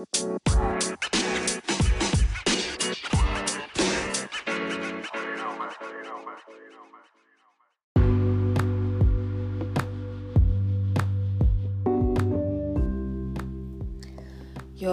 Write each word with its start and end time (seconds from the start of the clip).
You're 0.00 0.06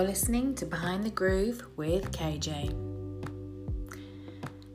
listening 0.03 0.55
to 0.55 0.65
Behind 0.65 1.05
the 1.05 1.09
Groove 1.09 1.65
with 1.77 2.11
KJ. 2.11 2.73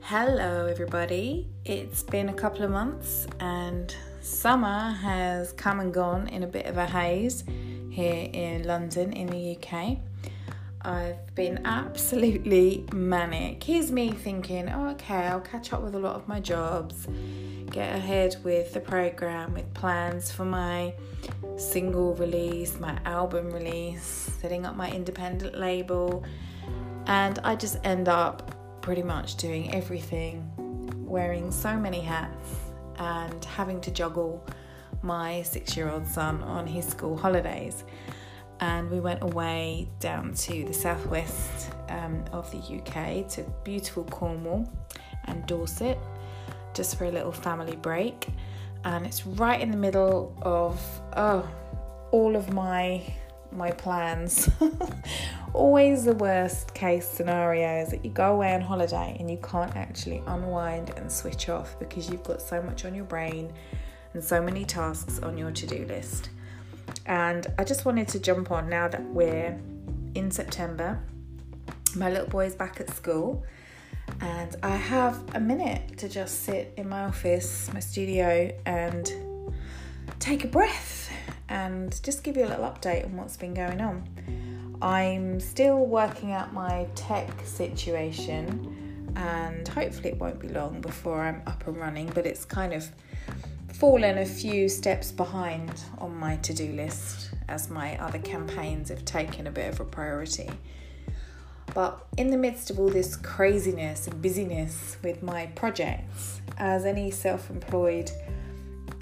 Hello, 0.00 0.64
everybody. 0.64 1.50
It's 1.66 2.02
been 2.02 2.30
a 2.30 2.34
couple 2.34 2.64
of 2.64 2.70
months, 2.70 3.26
and 3.38 3.94
summer 4.22 4.92
has 4.92 5.52
come 5.52 5.80
and 5.80 5.92
gone 5.92 6.28
in 6.28 6.42
a 6.42 6.46
bit 6.46 6.64
of 6.64 6.78
a 6.78 6.86
haze 6.86 7.44
here 7.90 8.30
in 8.32 8.62
London, 8.62 9.12
in 9.12 9.26
the 9.26 9.58
UK. 9.58 9.98
I've 10.84 11.32
been 11.36 11.64
absolutely 11.64 12.84
manic. 12.92 13.62
Here's 13.62 13.92
me 13.92 14.10
thinking, 14.10 14.68
oh, 14.68 14.88
okay, 14.90 15.28
I'll 15.28 15.40
catch 15.40 15.72
up 15.72 15.80
with 15.80 15.94
a 15.94 15.98
lot 15.98 16.16
of 16.16 16.26
my 16.26 16.40
jobs, 16.40 17.06
get 17.70 17.94
ahead 17.94 18.36
with 18.42 18.74
the 18.74 18.80
program, 18.80 19.54
with 19.54 19.72
plans 19.74 20.32
for 20.32 20.44
my 20.44 20.92
single 21.56 22.16
release, 22.16 22.80
my 22.80 22.98
album 23.04 23.52
release, 23.52 24.02
setting 24.40 24.66
up 24.66 24.74
my 24.74 24.90
independent 24.90 25.56
label, 25.56 26.24
and 27.06 27.38
I 27.44 27.54
just 27.54 27.78
end 27.84 28.08
up 28.08 28.82
pretty 28.82 29.04
much 29.04 29.36
doing 29.36 29.72
everything, 29.72 30.50
wearing 31.06 31.52
so 31.52 31.78
many 31.78 32.00
hats, 32.00 32.56
and 32.96 33.44
having 33.44 33.80
to 33.82 33.92
juggle 33.92 34.44
my 35.02 35.42
six 35.42 35.76
year 35.76 35.90
old 35.90 36.08
son 36.08 36.42
on 36.42 36.66
his 36.66 36.86
school 36.86 37.16
holidays. 37.16 37.84
And 38.62 38.88
we 38.90 39.00
went 39.00 39.22
away 39.22 39.88
down 39.98 40.34
to 40.34 40.64
the 40.64 40.72
southwest 40.72 41.70
um, 41.88 42.24
of 42.32 42.48
the 42.50 42.58
UK 42.58 43.28
to 43.30 43.42
beautiful 43.64 44.04
Cornwall 44.04 44.70
and 45.24 45.44
Dorset 45.46 45.98
just 46.72 46.96
for 46.96 47.04
a 47.04 47.10
little 47.10 47.32
family 47.32 47.76
break 47.76 48.28
and 48.84 49.06
it's 49.06 49.26
right 49.26 49.60
in 49.60 49.70
the 49.70 49.76
middle 49.76 50.36
of 50.42 50.80
oh 51.16 51.48
all 52.10 52.36
of 52.36 52.52
my 52.52 53.02
my 53.50 53.70
plans. 53.70 54.48
Always 55.54 56.04
the 56.04 56.14
worst 56.14 56.72
case 56.72 57.06
scenario 57.06 57.82
is 57.82 57.90
that 57.90 58.02
you 58.02 58.10
go 58.10 58.32
away 58.32 58.54
on 58.54 58.62
holiday 58.62 59.14
and 59.20 59.30
you 59.30 59.36
can't 59.42 59.76
actually 59.76 60.22
unwind 60.26 60.90
and 60.96 61.12
switch 61.12 61.50
off 61.50 61.78
because 61.78 62.08
you've 62.08 62.22
got 62.22 62.40
so 62.40 62.62
much 62.62 62.86
on 62.86 62.94
your 62.94 63.04
brain 63.04 63.52
and 64.14 64.24
so 64.24 64.40
many 64.40 64.64
tasks 64.64 65.18
on 65.18 65.36
your 65.36 65.50
to-do 65.50 65.84
list. 65.84 66.30
And 67.06 67.46
I 67.58 67.64
just 67.64 67.84
wanted 67.84 68.08
to 68.08 68.18
jump 68.18 68.50
on 68.50 68.68
now 68.68 68.88
that 68.88 69.04
we're 69.04 69.58
in 70.14 70.30
September. 70.30 71.02
My 71.96 72.10
little 72.10 72.28
boy 72.28 72.46
is 72.46 72.54
back 72.54 72.80
at 72.80 72.90
school 72.94 73.44
and 74.20 74.56
I 74.62 74.76
have 74.76 75.22
a 75.34 75.40
minute 75.40 75.98
to 75.98 76.08
just 76.08 76.44
sit 76.44 76.72
in 76.76 76.88
my 76.88 77.04
office, 77.04 77.70
my 77.72 77.80
studio, 77.80 78.50
and 78.66 79.12
take 80.18 80.44
a 80.44 80.48
breath 80.48 81.10
and 81.48 82.00
just 82.02 82.22
give 82.22 82.36
you 82.36 82.44
a 82.44 82.48
little 82.48 82.64
update 82.64 83.04
on 83.04 83.16
what's 83.16 83.36
been 83.36 83.54
going 83.54 83.80
on. 83.80 84.08
I'm 84.80 85.38
still 85.38 85.86
working 85.86 86.32
out 86.32 86.52
my 86.52 86.86
tech 86.94 87.28
situation, 87.44 89.12
and 89.16 89.66
hopefully, 89.68 90.10
it 90.10 90.18
won't 90.18 90.40
be 90.40 90.48
long 90.48 90.80
before 90.80 91.22
I'm 91.22 91.42
up 91.46 91.66
and 91.66 91.76
running, 91.76 92.10
but 92.14 92.26
it's 92.26 92.44
kind 92.44 92.72
of 92.72 92.90
fallen 93.72 94.18
a 94.18 94.26
few 94.26 94.68
steps 94.68 95.10
behind 95.10 95.82
on 95.98 96.14
my 96.16 96.36
to 96.36 96.54
do 96.54 96.72
list 96.72 97.32
as 97.48 97.70
my 97.70 97.98
other 97.98 98.18
campaigns 98.18 98.88
have 98.88 99.04
taken 99.04 99.46
a 99.46 99.50
bit 99.50 99.72
of 99.72 99.80
a 99.80 99.84
priority. 99.84 100.50
But 101.74 102.06
in 102.18 102.30
the 102.30 102.36
midst 102.36 102.70
of 102.70 102.78
all 102.78 102.90
this 102.90 103.16
craziness 103.16 104.06
and 104.06 104.20
busyness 104.20 104.98
with 105.02 105.22
my 105.22 105.46
projects, 105.46 106.40
as 106.58 106.84
any 106.84 107.10
self 107.10 107.48
employed 107.50 108.10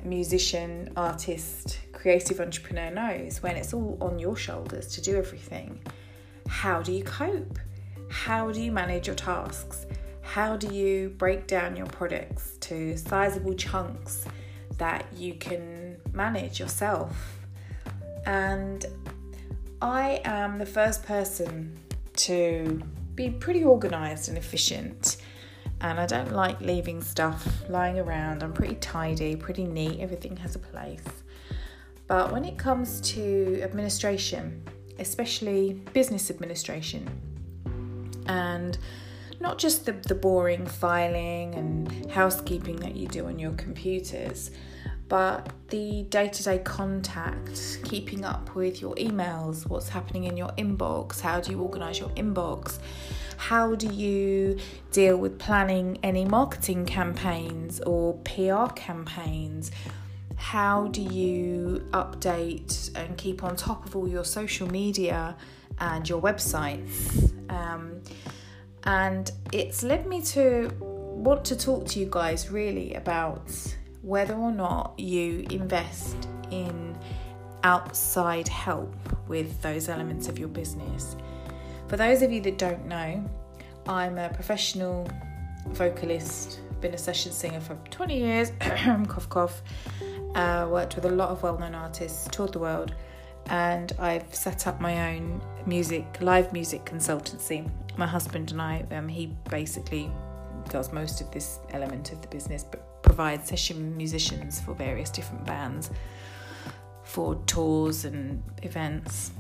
musician, 0.04 0.92
artist, 0.96 1.80
creative 1.92 2.40
entrepreneur 2.40 2.90
knows, 2.90 3.42
when 3.42 3.56
it's 3.56 3.74
all 3.74 3.98
on 4.00 4.18
your 4.18 4.36
shoulders 4.36 4.86
to 4.94 5.00
do 5.00 5.16
everything, 5.16 5.80
how 6.46 6.80
do 6.80 6.92
you 6.92 7.02
cope? 7.02 7.58
How 8.08 8.50
do 8.50 8.60
you 8.60 8.72
manage 8.72 9.08
your 9.08 9.16
tasks? 9.16 9.86
How 10.22 10.56
do 10.56 10.72
you 10.72 11.10
break 11.18 11.46
down 11.48 11.76
your 11.76 11.86
products 11.86 12.56
to 12.60 12.96
sizable 12.96 13.54
chunks 13.54 14.24
that 14.80 15.04
you 15.14 15.34
can 15.34 15.98
manage 16.12 16.58
yourself? 16.58 17.38
And 18.24 18.84
I 19.82 20.22
am 20.24 20.58
the 20.58 20.66
first 20.66 21.04
person 21.04 21.78
to 22.16 22.82
be 23.14 23.28
pretty 23.28 23.62
organized 23.62 24.30
and 24.30 24.38
efficient. 24.38 25.18
And 25.82 26.00
I 26.00 26.06
don't 26.06 26.32
like 26.32 26.60
leaving 26.62 27.02
stuff 27.02 27.46
lying 27.68 27.98
around. 27.98 28.42
I'm 28.42 28.54
pretty 28.54 28.76
tidy, 28.76 29.36
pretty 29.36 29.64
neat, 29.64 30.00
everything 30.00 30.36
has 30.38 30.56
a 30.56 30.58
place. 30.58 31.04
But 32.06 32.32
when 32.32 32.46
it 32.46 32.56
comes 32.56 33.02
to 33.12 33.60
administration, 33.62 34.62
especially 34.98 35.74
business 35.92 36.30
administration, 36.30 37.08
and 38.26 38.78
not 39.40 39.58
just 39.58 39.86
the, 39.86 39.92
the 39.92 40.14
boring 40.14 40.66
filing 40.66 41.54
and 41.54 42.10
housekeeping 42.10 42.76
that 42.76 42.94
you 42.94 43.08
do 43.08 43.26
on 43.26 43.38
your 43.38 43.52
computers, 43.52 44.50
but 45.08 45.50
the 45.70 46.04
day 46.04 46.28
to 46.28 46.42
day 46.42 46.58
contact, 46.58 47.80
keeping 47.84 48.24
up 48.24 48.54
with 48.54 48.80
your 48.80 48.94
emails, 48.94 49.68
what's 49.68 49.88
happening 49.88 50.24
in 50.24 50.36
your 50.36 50.50
inbox, 50.50 51.20
how 51.20 51.40
do 51.40 51.50
you 51.50 51.60
organize 51.60 51.98
your 51.98 52.10
inbox, 52.10 52.78
how 53.36 53.74
do 53.74 53.88
you 53.88 54.58
deal 54.92 55.16
with 55.16 55.38
planning 55.38 55.98
any 56.02 56.24
marketing 56.24 56.84
campaigns 56.84 57.80
or 57.80 58.14
PR 58.18 58.66
campaigns. 58.74 59.70
How 60.36 60.88
do 60.88 61.02
you 61.02 61.86
update 61.92 62.90
and 62.94 63.16
keep 63.16 63.42
on 63.44 63.56
top 63.56 63.86
of 63.86 63.96
all 63.96 64.08
your 64.08 64.24
social 64.24 64.70
media 64.70 65.36
and 65.78 66.08
your 66.08 66.20
websites? 66.20 67.32
Um, 67.50 68.02
and 68.84 69.30
it's 69.52 69.82
led 69.82 70.06
me 70.06 70.22
to 70.22 70.70
want 70.80 71.44
to 71.46 71.56
talk 71.56 71.86
to 71.86 71.98
you 71.98 72.08
guys 72.10 72.50
really 72.50 72.94
about 72.94 73.50
whether 74.02 74.34
or 74.34 74.50
not 74.50 74.98
you 74.98 75.46
invest 75.50 76.28
in 76.50 76.96
outside 77.62 78.48
help 78.48 78.94
with 79.28 79.60
those 79.62 79.88
elements 79.88 80.28
of 80.28 80.38
your 80.38 80.48
business. 80.48 81.16
For 81.88 81.96
those 81.96 82.22
of 82.22 82.32
you 82.32 82.40
that 82.42 82.56
don't 82.56 82.86
know, 82.86 83.28
I'm 83.86 84.18
a 84.18 84.28
professional 84.30 85.08
vocalist, 85.68 86.60
been 86.80 86.94
a 86.94 86.98
session 86.98 87.32
singer 87.32 87.60
for 87.60 87.74
20 87.90 88.18
years, 88.18 88.52
cough 89.08 89.28
cough, 89.28 89.62
uh, 90.34 90.66
worked 90.70 90.94
with 90.94 91.04
a 91.04 91.10
lot 91.10 91.30
of 91.30 91.42
well 91.42 91.58
known 91.58 91.74
artists, 91.74 92.28
toured 92.30 92.52
the 92.52 92.58
world, 92.58 92.94
and 93.46 93.92
I've 93.98 94.34
set 94.34 94.66
up 94.66 94.80
my 94.80 95.12
own 95.14 95.42
music, 95.66 96.06
live 96.20 96.52
music 96.52 96.84
consultancy. 96.84 97.68
My 98.00 98.06
husband 98.06 98.50
and 98.50 98.62
I, 98.62 98.82
um, 98.92 99.08
he 99.08 99.26
basically 99.50 100.10
does 100.70 100.90
most 100.90 101.20
of 101.20 101.30
this 101.32 101.58
element 101.68 102.12
of 102.12 102.22
the 102.22 102.28
business, 102.28 102.64
but 102.64 103.02
provides 103.02 103.50
session 103.50 103.94
musicians 103.94 104.58
for 104.58 104.72
various 104.72 105.10
different 105.10 105.44
bands 105.44 105.90
for 107.02 107.34
tours 107.44 108.06
and 108.06 108.42
events. 108.62 109.32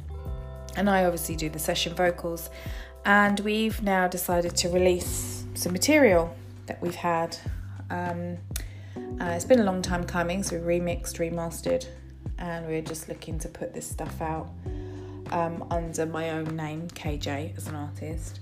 And 0.76 0.90
I 0.90 1.06
obviously 1.06 1.36
do 1.36 1.48
the 1.48 1.58
session 1.58 1.94
vocals. 1.94 2.50
And 3.06 3.40
we've 3.40 3.82
now 3.82 4.08
decided 4.08 4.54
to 4.56 4.68
release 4.68 5.46
some 5.54 5.72
material 5.72 6.36
that 6.66 6.82
we've 6.82 6.94
had. 6.94 7.38
Um, 7.88 8.36
uh, 9.18 9.32
it's 9.36 9.46
been 9.46 9.60
a 9.60 9.64
long 9.64 9.80
time 9.80 10.04
coming, 10.04 10.42
so 10.42 10.58
we 10.58 10.78
remixed, 10.78 11.16
remastered, 11.18 11.86
and 12.36 12.66
we're 12.66 12.82
just 12.82 13.08
looking 13.08 13.38
to 13.38 13.48
put 13.48 13.72
this 13.72 13.88
stuff 13.88 14.20
out 14.20 14.50
um, 15.30 15.64
under 15.70 16.04
my 16.04 16.28
own 16.32 16.54
name, 16.54 16.88
KJ, 16.88 17.56
as 17.56 17.66
an 17.66 17.74
artist. 17.74 18.40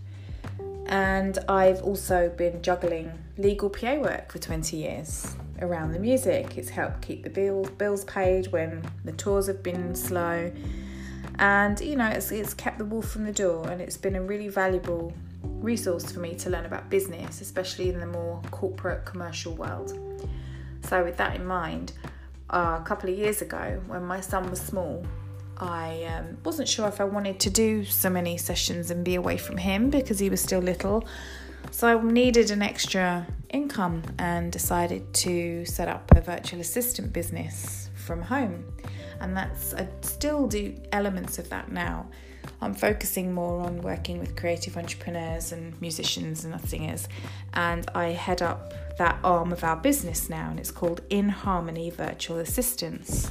And 0.87 1.39
I've 1.49 1.83
also 1.83 2.31
been 2.31 2.63
juggling 2.63 3.13
legal 3.37 3.69
PA 3.69 3.97
work 3.97 4.33
for 4.33 4.39
20 4.39 4.77
years 4.77 5.37
around 5.61 5.93
the 5.93 5.99
music. 5.99 6.57
It's 6.57 6.71
helped 6.71 7.03
keep 7.03 7.25
the 7.25 7.31
bills, 7.31 7.69
bills 7.71 8.05
paid 8.05 8.51
when 8.53 8.83
the 9.05 9.13
tours 9.13 9.49
have 9.49 9.63
been 9.63 9.95
slow. 9.95 10.51
And 11.39 11.79
you 11.81 11.97
know, 11.97 12.09
it's, 12.09 12.33
it's 12.33 12.55
kept 12.55 12.79
the 12.79 12.85
wolf 12.85 13.11
from 13.11 13.25
the 13.25 13.33
door, 13.33 13.69
and 13.69 13.81
it's 13.81 13.97
been 13.97 14.17
a 14.17 14.23
really 14.23 14.49
valuable 14.49 15.13
resource 15.43 16.11
for 16.11 16.21
me 16.21 16.35
to 16.35 16.51
learn 16.51 16.67
about 16.67 16.91
business, 16.91 17.41
especially 17.41 17.91
in 17.91 18.01
the 18.01 18.07
more 18.07 18.41
corporate 18.51 19.05
commercial 19.05 19.55
world. 19.55 19.99
So, 20.85 21.05
with 21.05 21.17
that 21.19 21.37
in 21.37 21.45
mind, 21.45 21.93
uh, 22.51 22.79
a 22.81 22.85
couple 22.85 23.11
of 23.11 23.19
years 23.19 23.43
ago, 23.43 23.81
when 23.87 24.05
my 24.05 24.21
son 24.21 24.51
was 24.51 24.61
small, 24.61 25.05
I 25.59 26.05
um, 26.05 26.39
wasn't 26.45 26.69
sure 26.69 26.87
if 26.87 27.01
I 27.01 27.05
wanted 27.05 27.41
to 27.41 27.51
do 27.51 27.85
so 27.85 28.09
many 28.09 28.37
sessions 28.37 28.91
and 28.91 29.05
be 29.05 29.17
away 29.17 29.37
from 29.37 29.57
him 29.57 29.91
because 29.91 30.19
he 30.19 30.31
was 30.31 30.41
still 30.41 30.61
little. 30.61 31.07
So 31.71 31.99
I 31.99 32.03
needed 32.03 32.51
an 32.51 32.63
extra 32.63 33.27
income 33.51 34.03
and 34.19 34.53
decided 34.53 35.13
to 35.15 35.65
set 35.65 35.89
up 35.89 36.11
a 36.17 36.21
virtual 36.21 36.61
assistant 36.61 37.13
business 37.13 37.91
from 37.95 38.23
home. 38.23 38.65
And 39.21 39.37
that's 39.37 39.75
I 39.75 39.89
still 40.01 40.47
do 40.47 40.77
elements 40.93 41.39
of 41.39 41.49
that 41.51 41.73
now. 41.73 42.09
I'm 42.61 42.75
focusing 42.75 43.33
more 43.33 43.61
on 43.61 43.83
working 43.83 44.19
with 44.19 44.37
creative 44.37 44.77
entrepreneurs 44.77 45.53
and 45.53 45.79
musicians 45.81 46.45
and 46.45 46.59
singers, 46.69 47.09
and 47.55 47.89
I 47.95 48.07
head 48.07 48.43
up 48.43 48.97
that 48.97 49.19
arm 49.23 49.53
of 49.53 49.63
our 49.63 49.77
business 49.77 50.31
now, 50.31 50.51
and 50.51 50.59
it's 50.59 50.71
called 50.71 51.03
In 51.11 51.29
Harmony 51.29 51.91
Virtual 51.91 52.39
Assistance. 52.39 53.31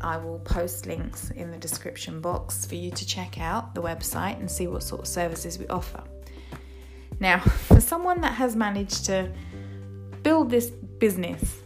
I 0.00 0.16
will 0.16 0.38
post 0.40 0.86
links 0.86 1.30
in 1.30 1.50
the 1.50 1.58
description 1.58 2.20
box 2.20 2.64
for 2.66 2.74
you 2.74 2.90
to 2.90 3.06
check 3.06 3.40
out 3.40 3.74
the 3.74 3.82
website 3.82 4.38
and 4.38 4.50
see 4.50 4.66
what 4.66 4.82
sort 4.82 5.00
of 5.02 5.06
services 5.06 5.58
we 5.58 5.66
offer. 5.68 6.02
Now, 7.20 7.40
for 7.40 7.80
someone 7.80 8.20
that 8.20 8.34
has 8.34 8.54
managed 8.56 9.06
to 9.06 9.32
build 10.22 10.50
this 10.50 10.70
business 10.70 11.58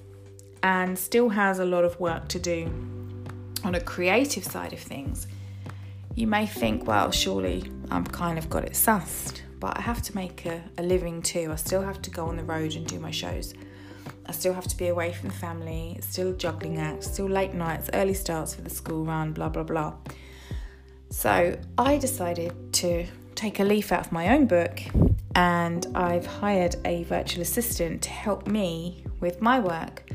and 0.63 0.99
still 0.99 1.29
has 1.31 1.59
a 1.59 1.65
lot 1.65 1.85
of 1.85 1.99
work 1.99 2.29
to 2.29 2.39
do 2.39 2.67
on 3.65 3.75
a 3.75 3.81
creative 3.81 4.45
side 4.45 4.73
of 4.73 4.79
things, 4.79 5.27
you 6.15 6.27
may 6.27 6.47
think, 6.47 6.87
well, 6.87 7.11
surely 7.11 7.71
I've 7.91 8.11
kind 8.13 8.39
of 8.39 8.51
got 8.51 8.65
it 8.65 8.73
sussed, 8.73 9.41
but 9.59 9.77
I 9.79 9.81
have 9.81 10.03
to 10.03 10.15
make 10.15 10.47
a, 10.47 10.63
a 10.79 10.83
living 10.83 11.23
too. 11.23 11.51
I 11.53 11.57
still 11.57 11.83
have 11.83 12.03
to 12.03 12.11
go 12.11 12.27
on 12.27 12.37
the 12.37 12.45
road 12.45 12.75
and 12.75 12.87
do 12.87 12.99
my 12.99 13.11
shows. 13.11 13.55
I 14.27 14.33
still 14.33 14.55
have 14.55 14.69
to 14.69 14.77
be 14.77 14.89
away 14.89 15.13
from 15.13 15.29
the 15.29 15.35
family, 15.35 15.99
still 16.01 16.33
juggling 16.33 16.79
acts, 16.79 17.07
still 17.07 17.29
late 17.29 17.55
nights, 17.55 17.91
early 17.95 18.15
starts 18.15 18.55
for 18.55 18.63
the 18.63 18.71
school 18.71 19.05
run, 19.05 19.33
blah, 19.33 19.49
blah, 19.49 19.63
blah. 19.63 19.95
So 21.11 21.59
I 21.77 21.99
decided 21.99 22.73
to 22.75 23.07
take 23.35 23.59
a 23.59 23.65
leaf 23.65 23.91
out 23.91 24.07
of 24.07 24.13
my 24.13 24.35
own 24.35 24.47
book 24.47 24.81
and 25.35 25.87
I've 25.95 26.27
hired 26.27 26.77
a 26.85 27.05
virtual 27.05 27.43
assistant 27.43 28.03
to 28.03 28.11
help 28.11 28.47
me 28.47 29.05
with 29.21 29.41
my 29.41 29.59
work. 29.59 30.11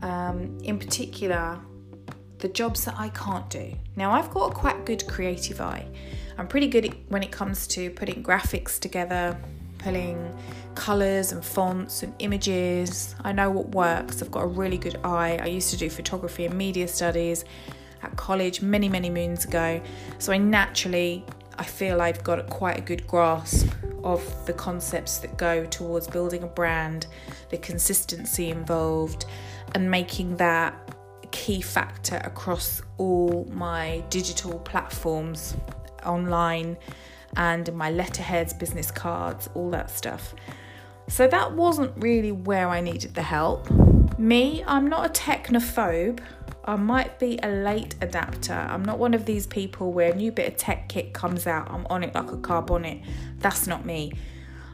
Um, 0.00 0.58
in 0.62 0.78
particular, 0.78 1.58
the 2.38 2.48
jobs 2.48 2.84
that 2.84 2.94
I 2.98 3.08
can't 3.10 3.48
do. 3.48 3.74
Now, 3.96 4.12
I've 4.12 4.30
got 4.30 4.52
a 4.52 4.54
quite 4.54 4.84
good 4.84 5.06
creative 5.06 5.60
eye. 5.60 5.86
I'm 6.38 6.48
pretty 6.48 6.66
good 6.66 6.94
when 7.08 7.22
it 7.22 7.30
comes 7.30 7.66
to 7.68 7.90
putting 7.90 8.22
graphics 8.22 8.78
together, 8.78 9.38
pulling 9.82 10.32
colours 10.74 11.32
and 11.32 11.44
fonts 11.44 12.02
and 12.02 12.14
images. 12.18 13.14
I 13.22 13.32
know 13.32 13.50
what 13.50 13.68
works. 13.68 14.22
I've 14.22 14.30
got 14.30 14.44
a 14.44 14.46
really 14.46 14.78
good 14.78 14.98
eye. 15.04 15.38
I 15.42 15.46
used 15.46 15.70
to 15.70 15.76
do 15.76 15.90
photography 15.90 16.46
and 16.46 16.54
media 16.54 16.88
studies 16.88 17.44
at 18.02 18.16
college 18.16 18.62
many, 18.62 18.88
many 18.88 19.10
moons 19.10 19.44
ago. 19.44 19.80
So 20.18 20.32
I 20.32 20.38
naturally, 20.38 21.24
I 21.58 21.64
feel 21.64 22.00
I've 22.00 22.22
got 22.24 22.48
quite 22.48 22.78
a 22.78 22.80
good 22.80 23.06
grasp 23.06 23.68
of 24.02 24.46
the 24.46 24.52
concepts 24.52 25.18
that 25.18 25.36
go 25.36 25.64
towards 25.66 26.08
building 26.08 26.42
a 26.42 26.46
brand, 26.46 27.06
the 27.50 27.58
consistency 27.58 28.50
involved, 28.50 29.26
and 29.74 29.90
making 29.90 30.36
that 30.38 30.74
key 31.30 31.60
factor 31.60 32.20
across 32.24 32.82
all 32.98 33.48
my 33.50 34.02
digital 34.10 34.58
platforms 34.60 35.56
online 36.04 36.76
and 37.36 37.72
my 37.74 37.90
letterheads, 37.90 38.52
business 38.52 38.90
cards, 38.90 39.48
all 39.54 39.70
that 39.70 39.90
stuff. 39.90 40.34
So 41.08 41.26
that 41.28 41.52
wasn't 41.52 41.92
really 41.96 42.32
where 42.32 42.68
I 42.68 42.80
needed 42.80 43.14
the 43.14 43.22
help. 43.22 43.70
Me, 44.18 44.62
I'm 44.66 44.86
not 44.86 45.06
a 45.06 45.08
technophobe. 45.08 46.20
I 46.64 46.76
might 46.76 47.18
be 47.18 47.38
a 47.42 47.48
late 47.48 47.96
adapter. 48.00 48.54
I'm 48.54 48.84
not 48.84 48.98
one 48.98 49.14
of 49.14 49.26
these 49.26 49.46
people 49.46 49.92
where 49.92 50.12
a 50.12 50.14
new 50.14 50.30
bit 50.30 50.52
of 50.52 50.56
tech 50.56 50.88
kit 50.88 51.12
comes 51.12 51.46
out, 51.46 51.70
I'm 51.70 51.86
on 51.90 52.04
it 52.04 52.14
like 52.14 52.30
a 52.30 52.36
car 52.36 52.62
bonnet. 52.62 53.00
That's 53.38 53.66
not 53.66 53.84
me. 53.84 54.12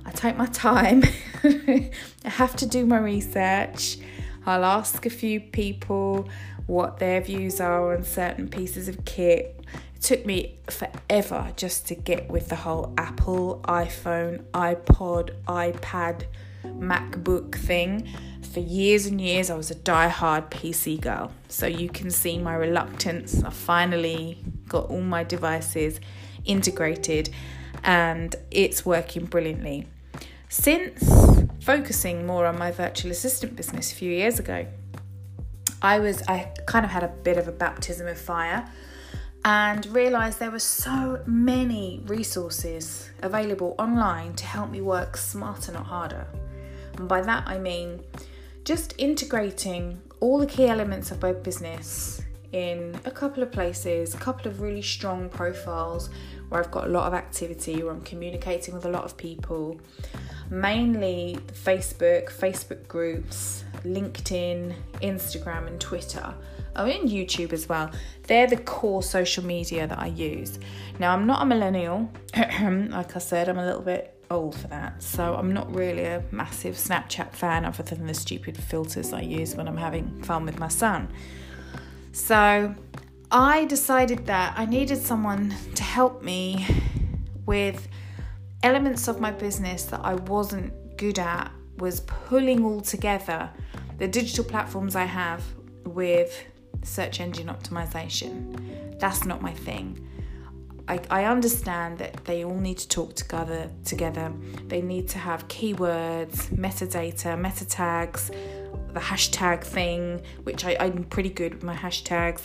I 0.04 0.10
take 0.10 0.36
my 0.36 0.46
time. 0.46 1.02
I 1.44 1.90
have 2.24 2.56
to 2.56 2.66
do 2.66 2.84
my 2.84 2.98
research. 2.98 3.98
I'll 4.44 4.64
ask 4.64 5.06
a 5.06 5.10
few 5.10 5.40
people 5.40 6.28
what 6.66 6.98
their 6.98 7.20
views 7.20 7.60
are 7.60 7.94
on 7.94 8.04
certain 8.04 8.48
pieces 8.48 8.88
of 8.88 9.04
kit 9.04 9.57
it 9.98 10.02
took 10.02 10.24
me 10.24 10.58
forever 10.70 11.52
just 11.56 11.88
to 11.88 11.94
get 11.94 12.28
with 12.30 12.48
the 12.48 12.56
whole 12.56 12.94
Apple, 12.96 13.60
iPhone, 13.64 14.44
iPod, 14.52 15.34
iPad, 15.46 16.24
MacBook 16.64 17.56
thing. 17.56 18.08
For 18.52 18.60
years 18.60 19.06
and 19.06 19.20
years, 19.20 19.50
I 19.50 19.56
was 19.56 19.70
a 19.70 19.74
die-hard 19.74 20.50
PC 20.50 21.00
girl. 21.00 21.32
So 21.48 21.66
you 21.66 21.88
can 21.88 22.10
see 22.10 22.38
my 22.38 22.54
reluctance. 22.54 23.42
I 23.42 23.50
finally 23.50 24.38
got 24.68 24.88
all 24.88 25.00
my 25.00 25.24
devices 25.24 26.00
integrated 26.44 27.30
and 27.82 28.34
it's 28.50 28.86
working 28.86 29.24
brilliantly. 29.24 29.88
Since 30.48 31.10
focusing 31.60 32.24
more 32.24 32.46
on 32.46 32.56
my 32.56 32.70
virtual 32.70 33.10
assistant 33.10 33.56
business 33.56 33.92
a 33.92 33.94
few 33.96 34.12
years 34.12 34.38
ago, 34.38 34.66
I 35.82 35.98
was 35.98 36.22
I 36.22 36.52
kind 36.66 36.84
of 36.84 36.90
had 36.90 37.02
a 37.02 37.08
bit 37.08 37.36
of 37.36 37.48
a 37.48 37.52
baptism 37.52 38.06
of 38.06 38.18
fire 38.18 38.68
and 39.48 39.86
realized 39.86 40.38
there 40.38 40.50
were 40.50 40.58
so 40.58 41.22
many 41.24 42.02
resources 42.04 43.08
available 43.22 43.74
online 43.78 44.34
to 44.34 44.44
help 44.44 44.70
me 44.70 44.82
work 44.82 45.16
smarter, 45.16 45.72
not 45.72 45.86
harder. 45.86 46.26
And 46.98 47.08
by 47.08 47.22
that 47.22 47.44
I 47.48 47.56
mean 47.56 48.00
just 48.64 48.94
integrating 48.98 50.02
all 50.20 50.38
the 50.38 50.46
key 50.46 50.66
elements 50.66 51.10
of 51.10 51.18
both 51.18 51.42
business 51.42 52.20
in 52.52 53.00
a 53.06 53.10
couple 53.10 53.42
of 53.42 53.50
places, 53.50 54.14
a 54.14 54.18
couple 54.18 54.48
of 54.48 54.60
really 54.60 54.82
strong 54.82 55.30
profiles 55.30 56.10
where 56.50 56.62
I've 56.62 56.70
got 56.70 56.84
a 56.84 56.90
lot 56.90 57.06
of 57.06 57.14
activity, 57.14 57.82
where 57.82 57.94
I'm 57.94 58.02
communicating 58.02 58.74
with 58.74 58.84
a 58.84 58.90
lot 58.90 59.04
of 59.04 59.16
people, 59.16 59.80
mainly 60.50 61.38
Facebook, 61.52 62.30
Facebook 62.30 62.86
groups, 62.86 63.64
LinkedIn, 63.82 64.74
Instagram, 65.00 65.68
and 65.68 65.80
Twitter 65.80 66.34
oh, 66.76 66.86
and 66.86 67.08
YouTube 67.08 67.52
as 67.52 67.68
well. 67.68 67.90
They're 68.24 68.46
the 68.46 68.56
core 68.56 69.02
social 69.02 69.44
media 69.44 69.86
that 69.86 69.98
I 69.98 70.06
use. 70.06 70.58
Now, 70.98 71.14
I'm 71.14 71.26
not 71.26 71.42
a 71.42 71.46
millennial. 71.46 72.10
like 72.36 73.16
I 73.16 73.18
said, 73.18 73.48
I'm 73.48 73.58
a 73.58 73.66
little 73.66 73.82
bit 73.82 74.14
old 74.30 74.56
for 74.56 74.68
that. 74.68 75.02
So 75.02 75.34
I'm 75.34 75.52
not 75.52 75.74
really 75.74 76.04
a 76.04 76.22
massive 76.30 76.74
Snapchat 76.74 77.32
fan 77.32 77.64
other 77.64 77.82
than 77.82 78.06
the 78.06 78.14
stupid 78.14 78.56
filters 78.56 79.12
I 79.12 79.22
use 79.22 79.54
when 79.54 79.68
I'm 79.68 79.76
having 79.76 80.22
fun 80.22 80.44
with 80.44 80.58
my 80.58 80.68
son. 80.68 81.08
So 82.12 82.74
I 83.30 83.64
decided 83.66 84.26
that 84.26 84.54
I 84.56 84.66
needed 84.66 84.98
someone 84.98 85.54
to 85.74 85.82
help 85.82 86.22
me 86.22 86.66
with 87.46 87.88
elements 88.62 89.08
of 89.08 89.20
my 89.20 89.30
business 89.30 89.84
that 89.84 90.00
I 90.02 90.14
wasn't 90.14 90.96
good 90.96 91.18
at 91.18 91.50
was 91.78 92.00
pulling 92.00 92.64
all 92.64 92.80
together 92.80 93.50
the 93.98 94.08
digital 94.08 94.44
platforms 94.44 94.96
I 94.96 95.04
have 95.04 95.44
with 95.84 96.44
search 96.82 97.20
engine 97.20 97.48
optimization. 97.48 98.98
That's 98.98 99.24
not 99.24 99.42
my 99.42 99.52
thing. 99.52 100.04
I, 100.88 101.00
I 101.10 101.24
understand 101.24 101.98
that 101.98 102.24
they 102.24 102.44
all 102.44 102.58
need 102.58 102.78
to 102.78 102.88
talk 102.88 103.14
together 103.14 103.70
together. 103.84 104.32
They 104.68 104.80
need 104.80 105.06
to 105.08 105.18
have 105.18 105.46
keywords, 105.48 106.48
metadata, 106.54 107.38
meta 107.38 107.68
tags, 107.68 108.30
the 108.94 109.00
hashtag 109.00 109.62
thing, 109.62 110.22
which 110.44 110.64
I, 110.64 110.78
I'm 110.80 111.04
pretty 111.04 111.28
good 111.28 111.52
with 111.54 111.62
my 111.62 111.76
hashtags, 111.76 112.44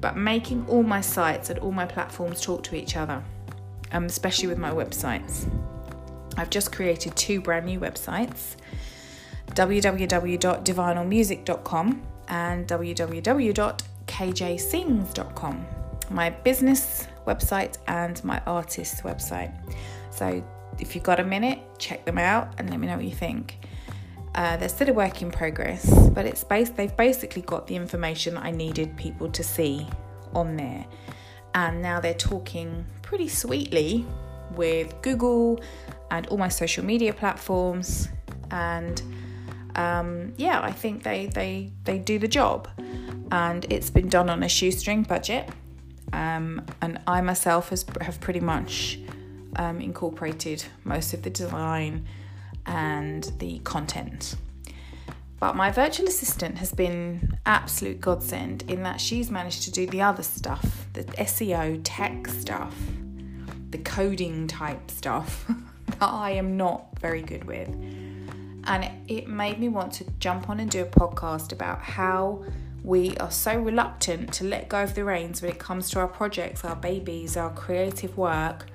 but 0.00 0.16
making 0.16 0.64
all 0.68 0.84
my 0.84 1.00
sites 1.00 1.50
and 1.50 1.58
all 1.58 1.72
my 1.72 1.86
platforms 1.86 2.40
talk 2.40 2.62
to 2.64 2.76
each 2.76 2.96
other, 2.96 3.24
um, 3.90 4.04
especially 4.04 4.46
with 4.46 4.58
my 4.58 4.70
websites. 4.70 5.50
I've 6.36 6.50
just 6.50 6.70
created 6.72 7.16
two 7.16 7.40
brand 7.40 7.66
new 7.66 7.80
websites 7.80 8.54
www.divinalmusic.com 9.48 12.11
and 12.28 12.66
www.kjsings.com, 12.66 15.66
my 16.10 16.30
business 16.30 17.06
website 17.26 17.78
and 17.86 18.24
my 18.24 18.40
artist 18.46 19.02
website. 19.02 19.52
So 20.10 20.42
if 20.78 20.94
you've 20.94 21.04
got 21.04 21.20
a 21.20 21.24
minute, 21.24 21.60
check 21.78 22.04
them 22.04 22.18
out 22.18 22.54
and 22.58 22.70
let 22.70 22.80
me 22.80 22.86
know 22.86 22.96
what 22.96 23.04
you 23.04 23.14
think. 23.14 23.58
Uh, 24.34 24.56
they're 24.56 24.68
still 24.68 24.88
a 24.88 24.92
work 24.92 25.20
in 25.20 25.30
progress, 25.30 26.08
but 26.08 26.24
it's 26.24 26.42
based. 26.42 26.76
They've 26.76 26.96
basically 26.96 27.42
got 27.42 27.66
the 27.66 27.76
information 27.76 28.38
I 28.38 28.50
needed 28.50 28.96
people 28.96 29.28
to 29.30 29.44
see 29.44 29.86
on 30.34 30.56
there, 30.56 30.86
and 31.54 31.82
now 31.82 32.00
they're 32.00 32.14
talking 32.14 32.86
pretty 33.02 33.28
sweetly 33.28 34.06
with 34.54 34.94
Google 35.02 35.60
and 36.10 36.26
all 36.28 36.38
my 36.38 36.48
social 36.48 36.84
media 36.84 37.12
platforms 37.12 38.08
and 38.50 39.02
um, 39.76 40.34
yeah, 40.36 40.60
I 40.60 40.72
think 40.72 41.02
they 41.02 41.26
they 41.26 41.72
they 41.84 41.98
do 41.98 42.18
the 42.18 42.28
job, 42.28 42.68
and 43.30 43.66
it's 43.70 43.90
been 43.90 44.08
done 44.08 44.28
on 44.30 44.42
a 44.42 44.48
shoestring 44.48 45.02
budget. 45.02 45.48
Um, 46.12 46.66
and 46.82 47.00
I 47.06 47.22
myself 47.22 47.70
has, 47.70 47.86
have 48.02 48.20
pretty 48.20 48.40
much 48.40 48.98
um, 49.56 49.80
incorporated 49.80 50.62
most 50.84 51.14
of 51.14 51.22
the 51.22 51.30
design 51.30 52.06
and 52.66 53.24
the 53.38 53.60
content. 53.60 54.36
But 55.40 55.56
my 55.56 55.72
virtual 55.72 56.06
assistant 56.06 56.58
has 56.58 56.72
been 56.72 57.36
absolute 57.46 58.00
godsend 58.00 58.62
in 58.68 58.84
that 58.84 59.00
she's 59.00 59.30
managed 59.30 59.64
to 59.64 59.72
do 59.72 59.86
the 59.86 60.02
other 60.02 60.22
stuff, 60.22 60.86
the 60.92 61.02
SEO 61.02 61.80
tech 61.82 62.28
stuff, 62.28 62.76
the 63.70 63.78
coding 63.78 64.46
type 64.46 64.90
stuff 64.90 65.50
that 65.86 66.02
I 66.02 66.32
am 66.32 66.56
not 66.56 66.98
very 67.00 67.22
good 67.22 67.44
with 67.44 67.68
and 68.64 68.90
it 69.08 69.28
made 69.28 69.58
me 69.58 69.68
want 69.68 69.92
to 69.94 70.04
jump 70.18 70.48
on 70.48 70.60
and 70.60 70.70
do 70.70 70.82
a 70.82 70.86
podcast 70.86 71.52
about 71.52 71.80
how 71.80 72.44
we 72.84 73.16
are 73.18 73.30
so 73.30 73.58
reluctant 73.58 74.32
to 74.34 74.44
let 74.44 74.68
go 74.68 74.82
of 74.82 74.94
the 74.94 75.04
reins 75.04 75.40
when 75.40 75.50
it 75.50 75.58
comes 75.58 75.90
to 75.90 76.00
our 76.00 76.08
projects, 76.08 76.64
our 76.64 76.76
babies, 76.76 77.36
our 77.36 77.50
creative 77.50 78.16
work, 78.16 78.66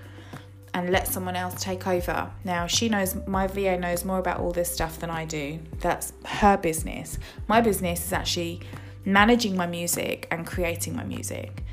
and 0.74 0.92
let 0.92 1.08
someone 1.08 1.36
else 1.36 1.62
take 1.62 1.88
over. 1.88 2.32
Now, 2.44 2.68
she 2.68 2.88
knows, 2.88 3.16
my 3.26 3.48
VA 3.48 3.78
knows 3.78 4.06
more 4.06 4.20
about 4.20 4.40
all 4.40 4.52
this 4.52 4.72
stuff 4.72 5.00
than 5.00 5.10
I 5.10 5.26
do. 5.26 5.60
That's 5.80 6.14
her 6.26 6.58
business. 6.58 7.18
My 7.48 7.62
business 7.62 8.06
is 8.06 8.14
actually 8.14 8.62
managing 9.04 9.56
my 9.56 9.66
music 9.66 10.28
and 10.32 10.46
creating 10.46 10.96
my 10.96 11.04
music. 11.04 11.64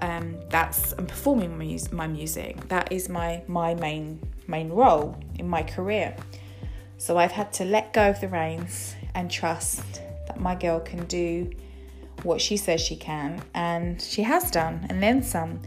Um, 0.00 0.36
that's 0.48 0.92
and 0.92 1.08
performing 1.08 1.56
my, 1.58 1.78
my 1.92 2.06
music. 2.06 2.68
That 2.68 2.90
is 2.90 3.08
my 3.08 3.42
my 3.46 3.74
main 3.74 4.20
main 4.48 4.68
role 4.68 5.16
in 5.38 5.48
my 5.48 5.62
career. 5.62 6.16
So 7.02 7.18
I've 7.18 7.32
had 7.32 7.52
to 7.54 7.64
let 7.64 7.92
go 7.92 8.10
of 8.10 8.20
the 8.20 8.28
reins 8.28 8.94
and 9.16 9.28
trust 9.28 10.00
that 10.28 10.38
my 10.38 10.54
girl 10.54 10.78
can 10.78 11.04
do 11.06 11.50
what 12.22 12.40
she 12.40 12.56
says 12.56 12.80
she 12.80 12.94
can, 12.94 13.42
and 13.54 14.00
she 14.00 14.22
has 14.22 14.52
done, 14.52 14.86
and 14.88 15.02
then 15.02 15.20
some. 15.20 15.62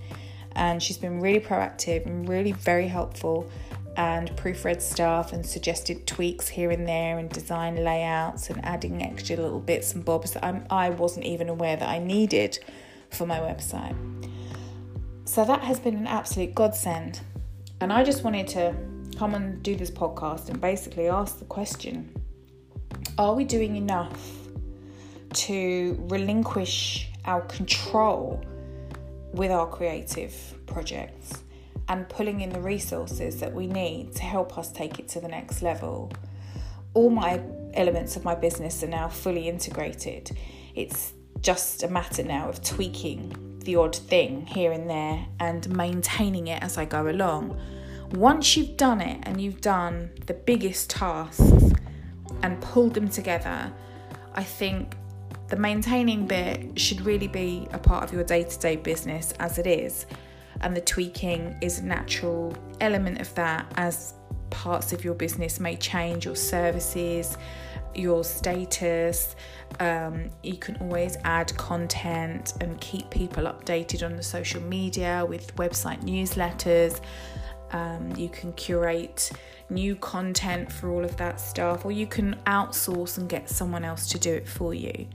And 0.54 0.82
she's 0.82 0.98
been 0.98 1.20
really 1.20 1.42
proactive 1.42 2.06
and 2.06 2.30
really 2.30 2.54
very 2.54 2.88
helpful, 2.88 3.51
and 3.98 4.30
proofread 4.38 4.82
stuff 4.82 5.34
and 5.34 5.46
suggested 5.46 6.08
tweaks 6.08 6.48
here 6.48 6.72
and 6.72 6.88
there, 6.88 7.20
and 7.20 7.30
design 7.30 7.84
layouts 7.84 8.50
and 8.50 8.63
adding 8.63 9.04
extra 9.04 9.36
little 9.36 9.60
bits 9.60 9.94
and 9.94 10.06
bobs 10.06 10.32
that 10.32 10.46
I'm, 10.46 10.65
I 10.70 10.89
wasn't 10.89 11.25
even 11.25 11.50
aware 11.50 11.75
that 11.75 11.89
I 11.89 12.00
needed 12.00 12.60
for 13.10 13.25
my 13.25 13.39
website. 13.39 13.94
So 15.25 15.44
that 15.44 15.63
has 15.63 15.82
been 15.82 15.98
an 15.98 16.08
absolute 16.08 16.56
godsend. 16.56 17.20
And 17.82 17.92
I 17.92 18.06
just 18.06 18.24
wanted 18.24 18.48
to 18.48 18.74
come 19.18 19.34
and 19.36 19.62
do 19.64 19.76
this 19.76 19.92
podcast 19.92 20.50
and 20.50 20.60
basically 20.60 21.08
ask 21.08 21.40
the 21.40 21.46
question 21.46 22.14
Are 23.18 23.34
we 23.34 23.44
doing 23.44 23.76
enough 23.76 24.32
to 25.34 25.98
relinquish 26.10 27.10
our 27.26 27.42
control 27.42 28.44
with 29.34 29.52
our 29.52 29.68
creative 29.68 30.34
projects 30.66 31.44
and 31.88 32.08
pulling 32.10 32.42
in 32.42 32.50
the 32.50 32.60
resources 32.60 33.40
that 33.40 33.54
we 33.54 33.68
need 33.68 34.14
to 34.14 34.24
help 34.24 34.58
us 34.58 34.72
take 34.72 34.98
it 35.00 35.08
to 35.10 35.20
the 35.20 35.28
next 35.28 35.62
level. 35.62 36.12
All 36.94 37.10
my 37.10 37.42
elements 37.74 38.16
of 38.16 38.24
my 38.24 38.34
business 38.34 38.82
are 38.84 38.88
now 38.88 39.10
fully 39.10 39.48
integrated. 39.48 40.32
It's 40.74 41.14
just 41.42 41.84
a 41.84 41.88
matter 41.88 42.24
now 42.24 42.50
of 42.50 42.64
tweaking 42.64 43.60
the 43.60 43.76
odd 43.76 43.96
thing 43.96 44.46
here 44.46 44.72
and 44.72 44.90
there 44.90 45.26
and 45.40 45.68
maintaining 45.76 46.48
it 46.48 46.64
as 46.64 46.78
I 46.78 46.86
go 46.86 47.08
along. 47.08 47.60
Once 48.14 48.56
you've 48.56 48.78
done 48.78 49.02
it 49.02 49.20
and 49.24 49.42
you've 49.42 49.62
done 49.62 50.10
the 50.26 50.34
biggest 50.34 50.90
tasks 50.90 51.74
and 52.44 52.62
pulled 52.62 52.94
them 52.94 53.10
together, 53.10 53.72
I 54.34 54.44
think 54.44 54.96
the 55.48 55.56
maintaining 55.56 56.26
bit 56.26 56.80
should 56.80 57.02
really 57.02 57.28
be 57.28 57.68
a 57.72 57.78
part 57.78 58.04
of 58.04 58.14
your 58.14 58.24
day 58.24 58.44
to 58.44 58.60
day 58.60 58.76
business 58.76 59.34
as 59.40 59.58
it 59.58 59.68
is, 59.68 60.06
and 60.62 60.76
the 60.76 60.82
tweaking 60.82 61.58
is 61.62 61.80
a 61.80 61.86
natural 61.86 62.56
element 62.82 63.22
of 63.22 63.34
that 63.36 63.72
as 63.78 64.14
parts 64.50 64.94
of 64.94 65.04
your 65.04 65.14
business 65.14 65.60
may 65.60 65.76
change, 65.76 66.26
your 66.26 66.36
services, 66.36 67.38
your 67.94 68.24
status. 68.24 69.36
Um, 69.80 70.30
you 70.44 70.58
can 70.58 70.78
always 70.78 71.18
add 71.24 71.56
content 71.58 72.54
and 72.62 72.80
keep 72.80 73.10
people 73.10 73.44
updated 73.44 74.06
on 74.06 74.16
the 74.16 74.24
social 74.24 74.62
media 74.62 75.26
with 75.28 75.56
website 75.56 76.02
newsletters. 76.04 77.02
Um, 77.72 78.16
you 78.16 78.30
can 78.30 78.54
curate 78.54 79.32
new 79.70 79.96
content 79.96 80.72
for 80.72 80.92
all 80.92 81.04
of 81.04 81.18
that 81.18 81.40
stuff, 81.40 81.86
or 81.86 81.92
you 81.92 82.08
can 82.08 82.36
outsource 82.46 83.18
and 83.18 83.28
get 83.28 83.50
someone 83.50 83.84
else 83.84 84.08
to 84.10 84.20
do 84.20 84.34
it 84.34 84.48
for 84.48 84.74
you. 84.74 85.08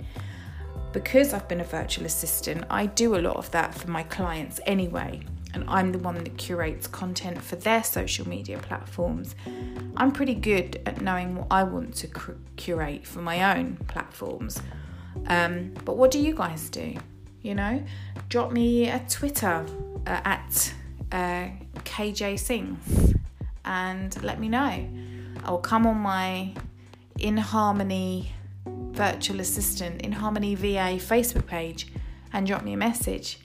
Because 0.93 1.33
I've 1.33 1.47
been 1.47 1.61
a 1.61 1.65
virtual 1.65 2.05
assistant, 2.07 2.65
I 2.69 2.87
do 2.87 3.17
a 3.17 3.21
lot 3.21 3.37
of 3.37 3.51
that 3.53 3.75
for 3.75 3.89
my 3.89 4.03
clients 4.03 4.61
anyway, 4.67 5.21
and 5.55 5.65
I'm 5.69 5.93
the 5.93 5.99
one 5.99 6.17
that 6.17 6.37
curates 6.37 6.87
content 6.87 7.41
for 7.41 7.57
their 7.57 7.85
social 7.85 8.29
media 8.29 8.59
platforms. 8.59 9.37
I'm 9.97 10.11
pretty 10.11 10.35
good 10.35 10.81
at 10.87 11.01
knowing 11.01 11.37
what 11.37 11.47
I 11.51 11.63
want 11.63 11.95
to 11.97 12.09
curate 12.57 13.07
for 13.07 13.21
my 13.21 13.57
own 13.57 13.77
platforms. 13.87 14.61
Um, 15.27 15.75
but 15.85 15.97
what 15.97 16.11
do 16.11 16.19
you 16.19 16.35
guys 16.35 16.71
do? 16.71 16.95
You 17.43 17.55
know, 17.55 17.83
drop 18.29 18.53
me 18.53 18.89
a 18.89 18.99
Twitter 19.09 19.65
uh, 20.07 20.21
at 20.25 20.75
uh, 21.13 21.49
KJ 21.85 22.39
Sings 22.39 23.15
and 23.65 24.23
let 24.23 24.41
me 24.41 24.49
know. 24.49 24.89
I'll 25.45 25.59
come 25.59 25.87
on 25.87 25.99
my 25.99 26.55
In 27.19 27.37
Harmony 27.37 28.33
virtual 28.67 29.41
assistant, 29.41 30.03
In 30.03 30.13
Harmony 30.13 30.55
VA 30.55 30.99
Facebook 30.99 31.47
page 31.47 31.89
and 32.33 32.47
drop 32.47 32.63
me 32.63 32.73
a 32.73 32.77
message. 32.77 33.39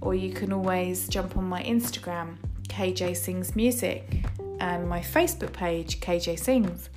Or 0.00 0.14
you 0.14 0.32
can 0.32 0.52
always 0.52 1.08
jump 1.08 1.36
on 1.36 1.44
my 1.44 1.62
Instagram, 1.62 2.36
KJ 2.68 3.16
Sings 3.16 3.56
Music, 3.56 4.24
and 4.60 4.88
my 4.88 5.00
Facebook 5.00 5.52
page, 5.52 6.00
KJ 6.00 6.38
Sings, 6.38 6.88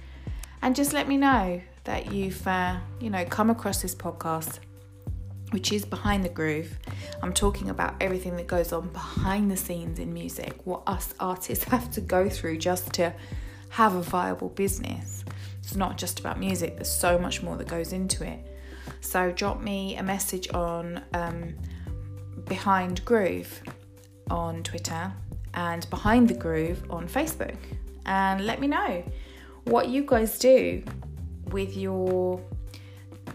and 0.61 0.75
just 0.75 0.93
let 0.93 1.07
me 1.07 1.17
know 1.17 1.61
that 1.85 2.11
you've, 2.11 2.45
uh, 2.47 2.77
you 2.99 3.09
know, 3.09 3.25
come 3.25 3.49
across 3.49 3.81
this 3.81 3.95
podcast 3.95 4.59
which 5.51 5.71
is 5.71 5.85
Behind 5.85 6.23
the 6.23 6.29
Groove. 6.29 6.77
I'm 7.21 7.33
talking 7.33 7.69
about 7.69 7.95
everything 8.01 8.35
that 8.37 8.47
goes 8.47 8.73
on 8.73 8.89
behind 8.89 9.51
the 9.51 9.57
scenes 9.57 9.99
in 9.99 10.13
music, 10.13 10.55
what 10.65 10.83
us 10.87 11.13
artists 11.19 11.63
have 11.65 11.91
to 11.91 12.01
go 12.01 12.27
through 12.29 12.57
just 12.57 12.93
to 12.93 13.13
have 13.69 13.95
a 13.95 14.01
viable 14.01 14.49
business. 14.49 15.23
It's 15.59 15.75
not 15.75 15.97
just 15.97 16.19
about 16.19 16.39
music, 16.39 16.75
there's 16.75 16.91
so 16.91 17.17
much 17.17 17.43
more 17.43 17.55
that 17.57 17.67
goes 17.67 17.93
into 17.93 18.25
it. 18.25 18.39
So, 19.01 19.31
drop 19.31 19.61
me 19.61 19.95
a 19.97 20.03
message 20.03 20.51
on 20.53 21.01
um, 21.13 21.55
Behind 22.45 23.03
Groove 23.05 23.61
on 24.29 24.63
Twitter 24.63 25.11
and 25.53 25.89
Behind 25.89 26.27
the 26.27 26.33
Groove 26.33 26.83
on 26.89 27.07
Facebook 27.07 27.57
and 28.05 28.45
let 28.45 28.59
me 28.59 28.67
know 28.67 29.03
what 29.65 29.89
you 29.89 30.03
guys 30.03 30.39
do 30.39 30.83
with 31.51 31.77
your 31.77 32.41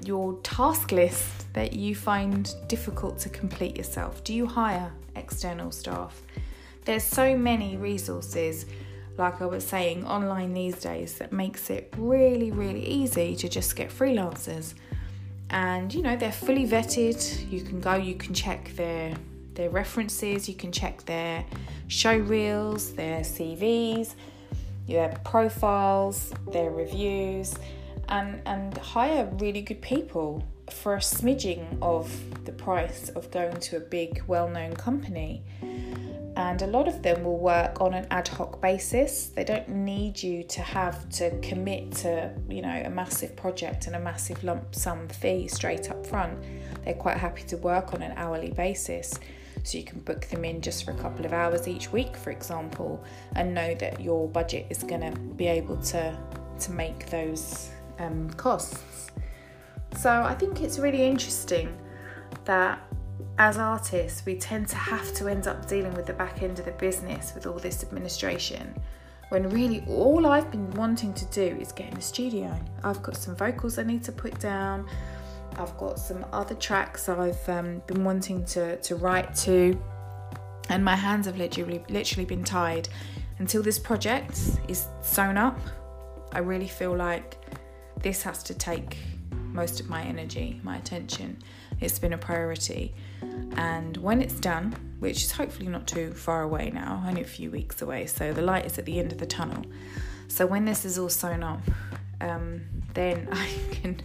your 0.07 0.35
task 0.43 0.93
list 0.93 1.53
that 1.55 1.73
you 1.73 1.95
find 1.95 2.55
difficult 2.69 3.19
to 3.21 3.29
complete 3.29 3.77
yourself? 3.77 4.23
Do 4.25 4.35
you 4.35 4.47
hire 4.47 4.93
external 5.15 5.71
staff? 5.71 6.23
There's 6.85 7.03
so 7.03 7.37
many 7.37 7.77
resources, 7.77 8.67
like 9.19 9.43
I 9.43 9.47
was 9.47 9.67
saying, 9.67 10.07
online 10.07 10.55
these 10.55 10.81
days 10.81 11.19
that 11.19 11.33
makes 11.33 11.71
it 11.71 11.93
really, 11.97 12.51
really 12.51 12.87
easy 12.87 13.35
to 13.37 13.49
just 13.49 13.75
get 13.75 13.91
freelancers. 13.91 14.75
And 15.51 15.93
you 15.93 16.03
know, 16.03 16.17
they're 16.17 16.33
fully 16.33 16.67
vetted. 16.67 17.51
You 17.51 17.63
can 17.63 17.81
go, 17.81 17.95
you 17.95 18.15
can 18.15 18.35
check 18.35 18.75
their 18.77 19.15
their 19.55 19.71
references, 19.71 20.49
you 20.49 20.55
can 20.55 20.71
check 20.71 21.05
their 21.07 21.45
show 21.89 22.17
reels, 22.17 22.93
their 22.93 23.21
CVs, 23.21 24.15
their 24.87 25.19
profiles, 25.25 26.33
their 26.53 26.71
reviews 26.71 27.55
and 28.09 28.41
and 28.47 28.77
hire 28.79 29.29
really 29.39 29.63
good 29.63 29.81
people 29.83 30.43
for 30.71 30.95
a 30.95 30.99
smidging 31.01 31.79
of 31.81 32.11
the 32.45 32.53
price 32.53 33.09
of 33.11 33.31
going 33.31 33.57
to 33.61 33.77
a 33.77 33.81
big 33.81 34.23
well-known 34.27 34.75
company. 34.75 35.43
And 36.37 36.61
a 36.61 36.67
lot 36.67 36.87
of 36.87 37.03
them 37.03 37.25
will 37.25 37.39
work 37.39 37.81
on 37.81 37.95
an 37.95 38.07
ad 38.11 38.29
hoc 38.29 38.61
basis. 38.61 39.29
They 39.29 39.45
don't 39.45 39.69
need 39.71 40.23
you 40.23 40.43
to 40.43 40.61
have 40.61 41.09
to 41.11 41.39
commit 41.41 41.93
to 42.03 42.35
you 42.49 42.63
know 42.63 42.83
a 42.85 42.91
massive 42.91 43.35
project 43.37 43.87
and 43.87 43.97
a 43.97 44.01
massive 44.01 44.45
lump 44.45 44.75
sum 44.75 45.09
fee 45.09 45.49
straight 45.49 45.91
up 45.91 46.07
front. 46.07 46.39
They're 46.85 46.95
quite 46.95 47.17
happy 47.17 47.43
to 47.45 47.57
work 47.57 47.95
on 47.95 48.03
an 48.03 48.13
hourly 48.17 48.51
basis. 48.51 49.19
So 49.63 49.79
you 49.79 49.85
can 49.85 50.01
book 50.01 50.27
them 50.27 50.45
in 50.45 50.61
just 50.61 50.85
for 50.85 50.93
a 50.93 50.99
couple 50.99 51.25
of 51.25 51.33
hours 51.33 51.67
each 51.67 51.91
week 51.91 52.17
for 52.17 52.31
example 52.31 53.03
and 53.35 53.53
know 53.53 53.75
that 53.77 54.01
your 54.01 54.29
budget 54.29 54.67
is 54.71 54.85
going 54.85 55.01
to 55.01 55.19
be 55.19 55.49
able 55.49 55.77
to 55.79 56.17
to 56.61 56.71
make 56.71 57.11
those 57.11 57.71
um, 57.99 58.31
costs. 58.31 59.11
So 59.97 60.11
I 60.11 60.35
think 60.35 60.61
it's 60.61 60.79
really 60.79 61.03
interesting 61.03 61.77
that 62.45 62.79
as 63.39 63.59
artists, 63.59 64.25
we 64.25 64.37
tend 64.37 64.69
to 64.69 64.77
have 64.77 65.13
to 65.15 65.29
end 65.29 65.47
up 65.47 65.67
dealing 65.69 65.95
with 65.95 66.07
the 66.07 66.13
back 66.13 66.43
end 66.43 66.59
of 66.59 66.65
the 66.65 66.73
business 66.73 67.35
with 67.35 67.47
all 67.47 67.59
this 67.59 67.83
administration. 67.83 68.75
When 69.29 69.49
really 69.51 69.85
all 69.89 70.27
I've 70.27 70.51
been 70.51 70.71
wanting 70.73 71.13
to 71.15 71.25
do 71.27 71.59
is 71.61 71.73
get 71.73 71.89
in 71.89 71.95
the 71.95 72.01
studio. 72.01 72.59
I've 72.85 73.03
got 73.03 73.17
some 73.17 73.35
vocals 73.35 73.79
I 73.79 73.83
need 73.83 74.05
to 74.05 74.13
put 74.13 74.39
down. 74.39 74.87
I've 75.59 75.77
got 75.79 75.99
some 75.99 76.25
other 76.33 76.55
tracks 76.55 77.09
I've 77.09 77.49
um, 77.49 77.83
been 77.87 78.05
wanting 78.05 78.45
to, 78.47 78.77
to 78.77 78.97
write 78.97 79.35
to, 79.37 79.79
and 80.69 80.85
my 80.85 80.95
hands 80.95 81.27
have 81.27 81.37
literally 81.39 81.83
literally 81.89 82.27
been 82.27 82.45
tied 82.45 82.89
until 83.39 83.63
this 83.63 83.79
project 83.79 84.39
is 84.69 84.87
sewn 85.01 85.37
up. 85.37 85.59
I 86.33 86.41
really 86.41 86.69
feel 86.69 86.95
like 86.95 87.39
this 88.07 88.23
has 88.23 88.41
to 88.41 88.55
take 88.55 88.99
most 89.53 89.81
of 89.81 89.89
my 89.89 90.01
energy, 90.05 90.61
my 90.63 90.77
attention. 90.77 91.43
It's 91.81 91.99
been 91.99 92.13
a 92.13 92.19
priority. 92.19 92.95
And 93.57 93.97
when 93.97 94.23
it's 94.23 94.39
done, 94.39 94.77
which 95.01 95.25
is 95.25 95.33
hopefully 95.33 95.67
not 95.67 95.89
too 95.89 96.13
far 96.13 96.43
away 96.43 96.71
now, 96.71 97.03
only 97.05 97.23
a 97.23 97.27
few 97.27 97.51
weeks 97.51 97.83
away, 97.83 98.07
so 98.07 98.33
the 98.33 98.43
light 98.43 98.65
is 98.65 98.79
at 98.79 98.85
the 98.85 99.01
end 99.01 99.11
of 99.11 99.19
the 99.19 99.27
tunnel. 99.27 99.67
So 100.29 100.47
when 100.47 100.65
this 100.65 100.85
is 100.85 101.01
all 101.01 101.09
sewn 101.09 101.43
up, 101.43 101.61
um, 102.21 102.61
then 102.95 103.29
I 103.33 103.49
can 103.73 104.01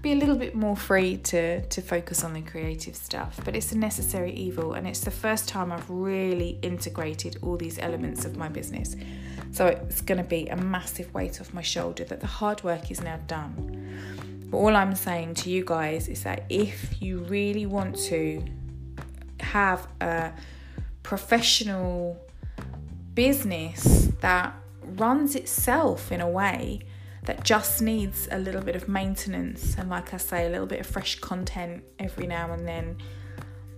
be 0.00 0.12
a 0.12 0.16
little 0.16 0.36
bit 0.36 0.54
more 0.54 0.74
free 0.74 1.18
to, 1.18 1.60
to 1.60 1.82
focus 1.82 2.24
on 2.24 2.32
the 2.32 2.40
creative 2.40 2.96
stuff. 2.96 3.38
But 3.44 3.54
it's 3.54 3.72
a 3.72 3.76
necessary 3.76 4.32
evil, 4.32 4.72
and 4.72 4.88
it's 4.88 5.00
the 5.00 5.10
first 5.10 5.46
time 5.46 5.72
I've 5.72 5.90
really 5.90 6.58
integrated 6.62 7.36
all 7.42 7.58
these 7.58 7.78
elements 7.78 8.24
of 8.24 8.34
my 8.34 8.48
business. 8.48 8.96
So 9.52 9.66
it's 9.66 10.00
going 10.00 10.18
to 10.18 10.24
be 10.24 10.48
a 10.48 10.56
massive 10.56 11.12
weight 11.12 11.40
off 11.40 11.52
my 11.52 11.60
shoulder 11.60 12.04
that 12.04 12.20
the 12.20 12.26
hard 12.26 12.64
work 12.64 12.90
is 12.90 13.02
now 13.02 13.20
done. 13.26 13.98
But 14.50 14.56
all 14.56 14.74
I'm 14.74 14.94
saying 14.94 15.34
to 15.34 15.50
you 15.50 15.62
guys 15.64 16.08
is 16.08 16.22
that 16.24 16.46
if 16.48 17.00
you 17.02 17.18
really 17.18 17.66
want 17.66 17.96
to 18.04 18.42
have 19.40 19.86
a 20.00 20.32
professional 21.02 22.18
business 23.14 24.08
that 24.20 24.54
runs 24.82 25.34
itself 25.34 26.10
in 26.10 26.22
a 26.22 26.28
way 26.28 26.80
that 27.24 27.44
just 27.44 27.82
needs 27.82 28.28
a 28.32 28.38
little 28.38 28.62
bit 28.62 28.74
of 28.74 28.88
maintenance 28.88 29.76
and, 29.76 29.90
like 29.90 30.14
I 30.14 30.16
say, 30.16 30.46
a 30.46 30.48
little 30.48 30.66
bit 30.66 30.80
of 30.80 30.86
fresh 30.86 31.20
content 31.20 31.84
every 31.98 32.26
now 32.26 32.52
and 32.52 32.66
then. 32.66 32.96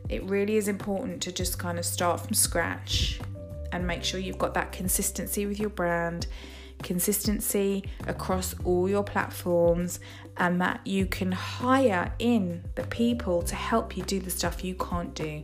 It 0.09 0.23
really 0.25 0.57
is 0.57 0.69
important 0.69 1.21
to 1.23 1.33
just 1.33 1.59
kind 1.59 1.79
of 1.79 1.85
start 1.85 2.21
from 2.21 2.35
scratch 2.35 3.21
and 3.75 3.87
make 3.87 4.05
sure 4.05 4.21
you've 4.21 4.39
got 4.39 4.55
that 4.55 4.71
consistency 4.71 5.47
with 5.47 5.59
your 5.59 5.69
brand, 5.69 6.29
consistency 6.83 7.85
across 8.07 8.55
all 8.65 8.89
your 8.89 9.03
platforms, 9.03 9.99
and 10.37 10.61
that 10.61 10.81
you 10.87 11.07
can 11.07 11.33
hire 11.33 12.13
in 12.21 12.63
the 12.77 12.85
people 12.85 13.43
to 13.43 13.57
help 13.57 13.97
you 13.97 14.05
do 14.05 14.21
the 14.21 14.31
stuff 14.31 14.63
you 14.65 14.77
can't 14.77 15.13
do. 15.15 15.43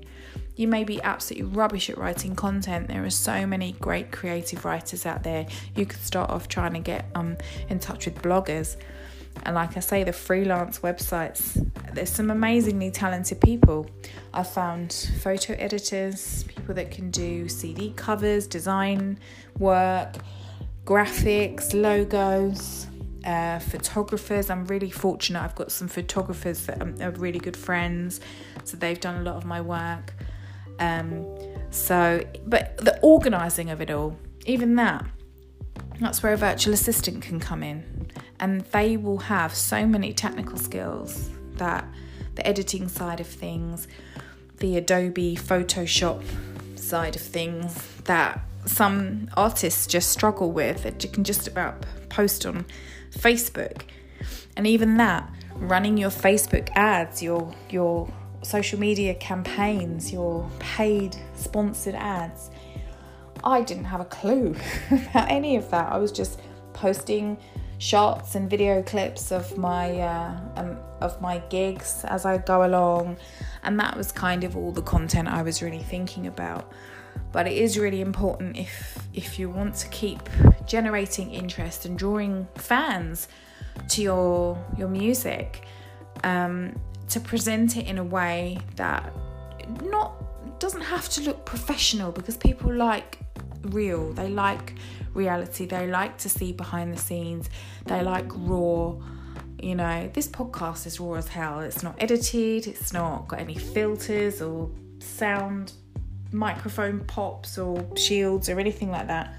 You 0.54 0.68
may 0.68 0.84
be 0.84 1.02
absolutely 1.02 1.50
rubbish 1.56 1.90
at 1.90 1.98
writing 1.98 2.36
content. 2.36 2.86
There 2.86 3.04
are 3.04 3.10
so 3.10 3.46
many 3.46 3.72
great 3.72 4.12
creative 4.12 4.64
writers 4.64 5.06
out 5.06 5.24
there. 5.24 5.46
You 5.74 5.86
could 5.86 6.00
start 6.00 6.30
off 6.30 6.46
trying 6.46 6.74
to 6.74 6.80
get 6.80 7.06
um, 7.16 7.36
in 7.68 7.80
touch 7.80 8.06
with 8.06 8.22
bloggers. 8.22 8.76
And 9.44 9.54
like 9.54 9.76
I 9.76 9.80
say, 9.80 10.04
the 10.04 10.12
freelance 10.12 10.80
websites, 10.80 11.70
there's 11.94 12.10
some 12.10 12.30
amazingly 12.30 12.90
talented 12.90 13.40
people. 13.40 13.86
I 14.34 14.42
found 14.42 15.08
photo 15.22 15.54
editors, 15.54 16.44
people 16.44 16.74
that 16.74 16.90
can 16.90 17.10
do 17.10 17.48
CD 17.48 17.92
covers, 17.96 18.46
design 18.46 19.18
work, 19.58 20.16
graphics, 20.84 21.74
logos, 21.74 22.86
uh, 23.24 23.58
photographers. 23.58 24.50
I'm 24.50 24.66
really 24.66 24.90
fortunate. 24.90 25.42
I've 25.42 25.54
got 25.54 25.72
some 25.72 25.88
photographers 25.88 26.66
that 26.66 26.80
are 27.00 27.10
really 27.12 27.38
good 27.38 27.56
friends, 27.56 28.20
so 28.64 28.76
they've 28.76 29.00
done 29.00 29.20
a 29.20 29.22
lot 29.22 29.36
of 29.36 29.44
my 29.44 29.60
work. 29.60 30.14
Um, 30.78 31.26
so, 31.70 32.24
but 32.46 32.76
the 32.78 32.98
organising 33.02 33.70
of 33.70 33.80
it 33.80 33.90
all, 33.90 34.16
even 34.46 34.74
that, 34.76 35.04
that's 36.00 36.22
where 36.22 36.32
a 36.32 36.36
virtual 36.36 36.74
assistant 36.74 37.22
can 37.22 37.40
come 37.40 37.62
in. 37.62 38.10
And 38.38 38.62
they 38.72 38.96
will 38.96 39.18
have 39.18 39.54
so 39.54 39.86
many 39.86 40.12
technical 40.12 40.56
skills 40.56 41.30
that 41.54 41.84
the 42.34 42.46
editing 42.46 42.88
side 42.88 43.20
of 43.20 43.26
things, 43.26 43.86
the 44.58 44.76
Adobe 44.76 45.36
Photoshop 45.36 46.22
side 46.78 47.16
of 47.16 47.22
things 47.22 47.86
that 48.04 48.40
some 48.66 49.28
artists 49.36 49.86
just 49.86 50.10
struggle 50.10 50.52
with 50.52 50.82
that 50.82 51.02
you 51.02 51.10
can 51.10 51.24
just 51.24 51.46
about 51.46 51.84
post 52.08 52.44
on 52.46 52.66
Facebook. 53.10 53.82
And 54.56 54.66
even 54.66 54.96
that, 54.96 55.30
running 55.56 55.96
your 55.96 56.10
Facebook 56.10 56.68
ads, 56.74 57.22
your 57.22 57.54
your 57.68 58.12
social 58.42 58.78
media 58.78 59.14
campaigns, 59.14 60.12
your 60.12 60.48
paid 60.58 61.16
sponsored 61.34 61.94
ads. 61.94 62.50
I 63.44 63.62
didn't 63.62 63.84
have 63.84 64.00
a 64.00 64.06
clue 64.06 64.54
about 64.90 65.30
any 65.30 65.56
of 65.56 65.70
that. 65.70 65.92
I 65.92 65.98
was 65.98 66.12
just 66.12 66.40
posting 66.72 67.38
shots 67.78 68.34
and 68.34 68.48
video 68.48 68.82
clips 68.82 69.32
of 69.32 69.56
my 69.56 70.00
uh, 70.00 70.38
um, 70.56 70.76
of 71.00 71.20
my 71.20 71.38
gigs 71.48 72.04
as 72.04 72.24
I 72.24 72.38
go 72.38 72.66
along, 72.66 73.16
and 73.62 73.78
that 73.80 73.96
was 73.96 74.12
kind 74.12 74.44
of 74.44 74.56
all 74.56 74.72
the 74.72 74.82
content 74.82 75.28
I 75.28 75.42
was 75.42 75.62
really 75.62 75.82
thinking 75.82 76.26
about. 76.26 76.72
But 77.32 77.46
it 77.46 77.56
is 77.56 77.78
really 77.78 78.00
important 78.00 78.56
if 78.56 78.98
if 79.14 79.38
you 79.38 79.48
want 79.48 79.74
to 79.76 79.88
keep 79.88 80.20
generating 80.66 81.30
interest 81.30 81.86
and 81.86 81.98
drawing 81.98 82.46
fans 82.56 83.28
to 83.88 84.02
your 84.02 84.64
your 84.76 84.88
music. 84.88 85.66
Um, 86.22 86.78
to 87.10 87.18
present 87.18 87.76
it 87.76 87.86
in 87.86 87.98
a 87.98 88.04
way 88.04 88.58
that 88.76 89.12
not 89.82 90.14
doesn't 90.60 90.82
have 90.82 91.08
to 91.08 91.22
look 91.22 91.44
professional 91.44 92.12
because 92.12 92.36
people 92.36 92.72
like 92.72 93.18
real. 93.62 94.12
They 94.12 94.28
like 94.28 94.74
reality. 95.14 95.66
They 95.66 95.86
like 95.86 96.18
to 96.18 96.28
see 96.28 96.52
behind 96.52 96.92
the 96.92 96.98
scenes. 96.98 97.48
They 97.86 98.02
like 98.02 98.26
raw 98.34 98.96
you 99.62 99.74
know. 99.74 100.10
This 100.14 100.26
podcast 100.26 100.86
is 100.86 100.98
raw 100.98 101.14
as 101.14 101.28
hell. 101.28 101.60
It's 101.60 101.82
not 101.82 101.94
edited. 101.98 102.66
It's 102.66 102.92
not 102.92 103.28
got 103.28 103.40
any 103.40 103.54
filters 103.56 104.40
or 104.40 104.70
sound 105.00 105.72
microphone 106.32 107.00
pops 107.00 107.58
or 107.58 107.86
shields 107.96 108.48
or 108.48 108.58
anything 108.58 108.90
like 108.90 109.08
that. 109.08 109.34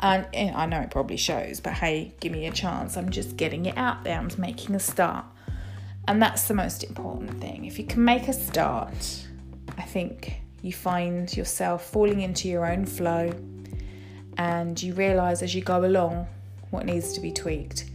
And 0.00 0.26
I 0.34 0.66
know 0.66 0.80
it 0.80 0.90
probably 0.90 1.16
shows 1.16 1.60
but 1.60 1.74
hey 1.74 2.14
give 2.20 2.32
me 2.32 2.46
a 2.46 2.50
chance. 2.50 2.96
I'm 2.96 3.10
just 3.10 3.36
getting 3.36 3.66
it 3.66 3.76
out 3.76 4.04
there. 4.04 4.18
I'm 4.18 4.30
making 4.38 4.74
a 4.74 4.80
start. 4.80 5.24
And 6.08 6.20
that's 6.20 6.48
the 6.48 6.54
most 6.54 6.82
important 6.82 7.40
thing. 7.40 7.64
If 7.64 7.78
you 7.78 7.84
can 7.86 8.04
make 8.04 8.26
a 8.26 8.32
start, 8.32 9.26
I 9.78 9.82
think 9.82 10.41
you 10.62 10.72
find 10.72 11.36
yourself 11.36 11.84
falling 11.84 12.20
into 12.20 12.48
your 12.48 12.64
own 12.64 12.86
flow 12.86 13.32
and 14.38 14.80
you 14.80 14.94
realize 14.94 15.42
as 15.42 15.54
you 15.54 15.60
go 15.60 15.84
along 15.84 16.26
what 16.70 16.86
needs 16.86 17.12
to 17.12 17.20
be 17.20 17.32
tweaked. 17.32 17.90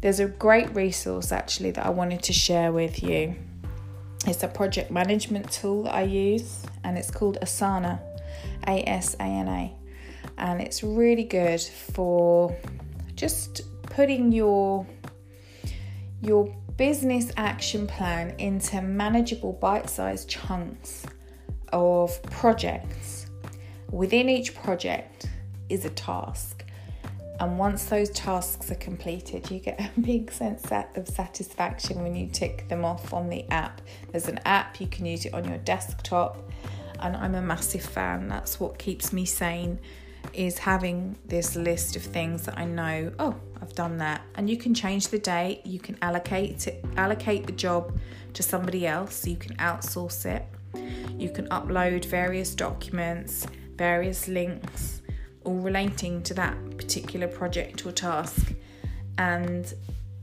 There's 0.00 0.20
a 0.20 0.26
great 0.26 0.72
resource 0.74 1.32
actually 1.32 1.72
that 1.72 1.84
I 1.84 1.90
wanted 1.90 2.22
to 2.22 2.32
share 2.32 2.72
with 2.72 3.02
you. 3.02 3.34
It's 4.26 4.44
a 4.44 4.48
project 4.48 4.92
management 4.92 5.50
tool 5.50 5.84
that 5.84 5.94
I 5.94 6.02
use 6.02 6.64
and 6.84 6.96
it's 6.96 7.10
called 7.10 7.38
Asana, 7.42 8.00
A 8.66 8.88
S 8.88 9.14
A 9.18 9.24
N 9.24 9.48
A. 9.48 9.74
And 10.38 10.60
it's 10.60 10.84
really 10.84 11.24
good 11.24 11.60
for 11.60 12.56
just 13.16 13.62
putting 13.82 14.30
your 14.30 14.86
your 16.22 16.54
business 16.76 17.32
action 17.36 17.88
plan 17.88 18.34
into 18.38 18.80
manageable 18.80 19.52
bite 19.54 19.90
sized 19.90 20.28
chunks 20.28 21.04
of 21.72 22.20
projects. 22.24 23.26
Within 23.90 24.28
each 24.28 24.54
project 24.54 25.28
is 25.68 25.84
a 25.84 25.90
task. 25.90 26.64
And 27.40 27.56
once 27.58 27.84
those 27.84 28.10
tasks 28.10 28.70
are 28.70 28.76
completed, 28.76 29.50
you 29.50 29.60
get 29.60 29.80
a 29.96 30.00
big 30.00 30.30
sense 30.32 30.66
of 30.96 31.08
satisfaction 31.08 32.02
when 32.02 32.14
you 32.14 32.28
tick 32.28 32.68
them 32.68 32.84
off 32.84 33.12
on 33.12 33.28
the 33.28 33.48
app. 33.50 33.80
There's 34.10 34.28
an 34.28 34.40
app, 34.44 34.80
you 34.80 34.88
can 34.88 35.06
use 35.06 35.24
it 35.24 35.34
on 35.34 35.48
your 35.48 35.58
desktop, 35.58 36.50
and 37.00 37.16
I'm 37.16 37.34
a 37.34 37.42
massive 37.42 37.82
fan. 37.82 38.28
That's 38.28 38.58
what 38.58 38.78
keeps 38.78 39.12
me 39.12 39.24
sane 39.24 39.78
is 40.32 40.58
having 40.58 41.16
this 41.26 41.56
list 41.56 41.96
of 41.96 42.02
things 42.02 42.44
that 42.44 42.58
I 42.58 42.64
know, 42.64 43.12
oh, 43.18 43.36
I've 43.60 43.74
done 43.74 43.98
that. 43.98 44.22
And 44.34 44.48
you 44.48 44.56
can 44.56 44.74
change 44.74 45.08
the 45.08 45.18
date, 45.18 45.64
you 45.64 45.78
can 45.78 45.96
allocate 46.02 46.68
allocate 46.96 47.46
the 47.46 47.52
job 47.52 47.98
to 48.34 48.42
somebody 48.42 48.86
else, 48.86 49.14
so 49.14 49.30
you 49.30 49.36
can 49.36 49.56
outsource 49.56 50.26
it. 50.26 50.44
You 51.18 51.30
can 51.30 51.48
upload 51.48 52.04
various 52.04 52.54
documents, 52.54 53.46
various 53.76 54.28
links, 54.28 55.02
all 55.44 55.56
relating 55.56 56.22
to 56.22 56.34
that 56.34 56.56
particular 56.76 57.26
project 57.26 57.84
or 57.84 57.92
task, 57.92 58.52
and 59.18 59.74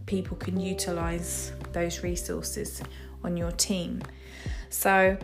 people 0.05 0.37
can 0.37 0.59
utilize 0.59 1.51
those 1.73 2.01
resources 2.01 2.81
on 3.23 3.35
your 3.35 3.51
team. 3.51 4.01
So, 4.69 5.17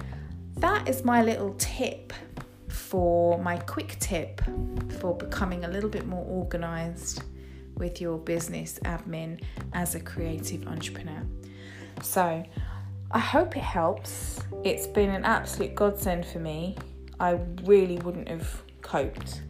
that 0.58 0.90
is 0.90 1.06
my 1.06 1.24
little 1.24 1.56
tip 1.58 2.12
for 2.68 3.42
my 3.42 3.58
quick 3.58 3.98
tip 4.00 4.42
for 5.00 5.16
becoming 5.16 5.64
a 5.64 5.68
little 5.70 5.90
bit 5.90 6.06
more 6.06 6.26
organized 6.26 7.24
with 7.76 8.02
your 8.02 8.18
business 8.18 8.80
admin 8.84 9.42
as 9.74 9.96
a 9.96 10.00
creative 10.00 10.68
entrepreneur. 10.68 11.26
So, 12.02 12.44
I 13.14 13.20
hope 13.20 13.58
it 13.58 13.64
helps. 13.64 14.40
It's 14.64 14.88
been 14.88 15.10
an 15.10 15.26
absolute 15.26 15.76
godsend 15.76 16.26
for 16.26 16.40
me. 16.40 16.78
I 17.20 17.40
really 17.64 17.98
wouldn't 18.00 18.30
have 18.30 18.64
coped 18.82 19.42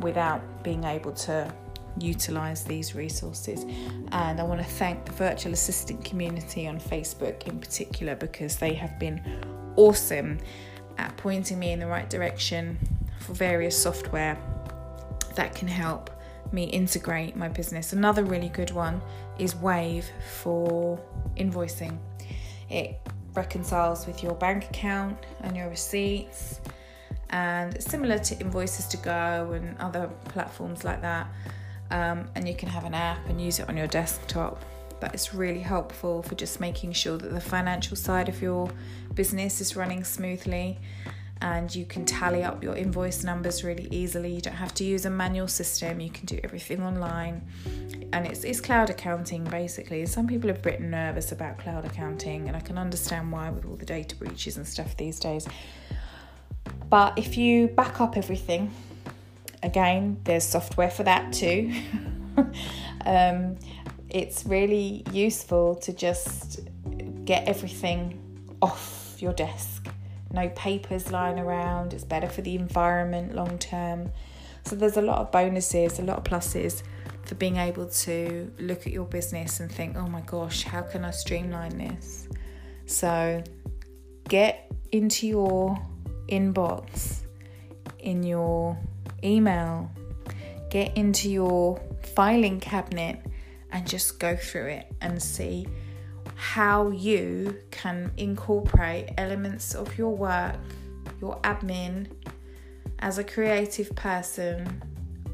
without 0.00 0.62
being 0.62 0.84
able 0.84 1.12
to 1.12 1.52
utilize 1.98 2.62
these 2.64 2.94
resources. 2.94 3.64
And 4.12 4.38
I 4.38 4.42
want 4.42 4.60
to 4.60 4.66
thank 4.66 5.06
the 5.06 5.12
virtual 5.12 5.52
assistant 5.52 6.04
community 6.04 6.66
on 6.66 6.78
Facebook 6.78 7.48
in 7.48 7.58
particular 7.58 8.16
because 8.16 8.56
they 8.56 8.74
have 8.74 8.98
been 8.98 9.22
awesome 9.76 10.38
at 10.98 11.16
pointing 11.16 11.58
me 11.58 11.72
in 11.72 11.80
the 11.80 11.86
right 11.86 12.08
direction 12.10 12.78
for 13.20 13.32
various 13.32 13.80
software 13.80 14.36
that 15.36 15.54
can 15.54 15.68
help 15.68 16.10
me 16.52 16.64
integrate 16.64 17.34
my 17.34 17.48
business. 17.48 17.92
Another 17.94 18.24
really 18.24 18.48
good 18.48 18.72
one 18.72 19.00
is 19.38 19.56
Wave 19.56 20.06
for 20.42 21.00
invoicing. 21.36 21.98
It 22.70 23.00
reconciles 23.34 24.06
with 24.06 24.22
your 24.22 24.34
bank 24.34 24.64
account 24.70 25.18
and 25.42 25.56
your 25.56 25.68
receipts, 25.68 26.60
and 27.30 27.80
similar 27.82 28.18
to 28.18 28.38
Invoices 28.40 28.86
to 28.88 28.96
Go 28.96 29.52
and 29.54 29.78
other 29.78 30.08
platforms 30.26 30.84
like 30.84 31.00
that. 31.02 31.26
Um, 31.90 32.28
and 32.34 32.46
you 32.48 32.54
can 32.54 32.68
have 32.68 32.84
an 32.84 32.94
app 32.94 33.28
and 33.28 33.40
use 33.40 33.58
it 33.58 33.68
on 33.68 33.76
your 33.76 33.88
desktop. 33.88 34.64
but 35.00 35.14
it's 35.14 35.32
really 35.32 35.60
helpful 35.60 36.22
for 36.22 36.34
just 36.34 36.60
making 36.60 36.92
sure 36.92 37.16
that 37.16 37.32
the 37.32 37.40
financial 37.40 37.96
side 37.96 38.28
of 38.28 38.42
your 38.42 38.70
business 39.14 39.60
is 39.60 39.74
running 39.74 40.04
smoothly 40.04 40.78
and 41.40 41.74
you 41.74 41.86
can 41.86 42.04
tally 42.04 42.42
up 42.44 42.62
your 42.62 42.76
invoice 42.76 43.24
numbers 43.24 43.64
really 43.64 43.88
easily. 43.90 44.34
You 44.34 44.42
don't 44.42 44.52
have 44.52 44.74
to 44.74 44.84
use 44.84 45.06
a 45.06 45.10
manual 45.10 45.48
system, 45.48 46.00
you 46.00 46.10
can 46.10 46.26
do 46.26 46.38
everything 46.44 46.82
online. 46.82 47.40
And 48.12 48.26
it's, 48.26 48.44
it's 48.44 48.60
cloud 48.60 48.90
accounting 48.90 49.44
basically. 49.44 50.04
Some 50.06 50.26
people 50.26 50.48
have 50.48 50.64
written 50.64 50.90
nervous 50.90 51.32
about 51.32 51.58
cloud 51.58 51.84
accounting, 51.84 52.48
and 52.48 52.56
I 52.56 52.60
can 52.60 52.76
understand 52.78 53.30
why 53.30 53.50
with 53.50 53.64
all 53.64 53.76
the 53.76 53.86
data 53.86 54.16
breaches 54.16 54.56
and 54.56 54.66
stuff 54.66 54.96
these 54.96 55.20
days. 55.20 55.46
But 56.88 57.18
if 57.18 57.36
you 57.36 57.68
back 57.68 58.00
up 58.00 58.16
everything, 58.16 58.72
again, 59.62 60.20
there's 60.24 60.44
software 60.44 60.90
for 60.90 61.04
that 61.04 61.32
too. 61.32 61.72
um, 63.06 63.56
it's 64.08 64.44
really 64.44 65.04
useful 65.12 65.76
to 65.76 65.92
just 65.92 66.60
get 67.24 67.46
everything 67.46 68.18
off 68.60 69.16
your 69.20 69.32
desk 69.32 69.88
no 70.32 70.48
papers 70.50 71.10
lying 71.10 71.38
around, 71.38 71.92
it's 71.92 72.04
better 72.04 72.28
for 72.28 72.42
the 72.42 72.54
environment 72.54 73.34
long 73.34 73.58
term. 73.58 74.12
So 74.64 74.76
there's 74.76 74.96
a 74.96 75.02
lot 75.02 75.18
of 75.18 75.32
bonuses, 75.32 75.98
a 75.98 76.02
lot 76.02 76.18
of 76.18 76.24
pluses 76.24 76.82
for 77.30 77.36
being 77.36 77.58
able 77.58 77.86
to 77.86 78.50
look 78.58 78.88
at 78.88 78.92
your 78.92 79.04
business 79.04 79.60
and 79.60 79.70
think, 79.70 79.96
oh 79.96 80.08
my 80.08 80.20
gosh, 80.22 80.64
how 80.64 80.82
can 80.82 81.04
I 81.04 81.12
streamline 81.12 81.78
this? 81.78 82.26
So 82.86 83.40
get 84.28 84.68
into 84.90 85.28
your 85.28 85.78
inbox, 86.26 87.20
in 88.00 88.24
your 88.24 88.76
email, 89.22 89.88
get 90.70 90.96
into 90.96 91.30
your 91.30 91.80
filing 92.16 92.58
cabinet 92.58 93.24
and 93.70 93.86
just 93.86 94.18
go 94.18 94.34
through 94.34 94.66
it 94.66 94.92
and 95.00 95.22
see 95.22 95.68
how 96.34 96.90
you 96.90 97.56
can 97.70 98.10
incorporate 98.16 99.10
elements 99.18 99.76
of 99.76 99.96
your 99.96 100.16
work, 100.16 100.56
your 101.20 101.38
admin, 101.42 102.08
as 102.98 103.18
a 103.18 103.24
creative 103.24 103.94
person 103.94 104.82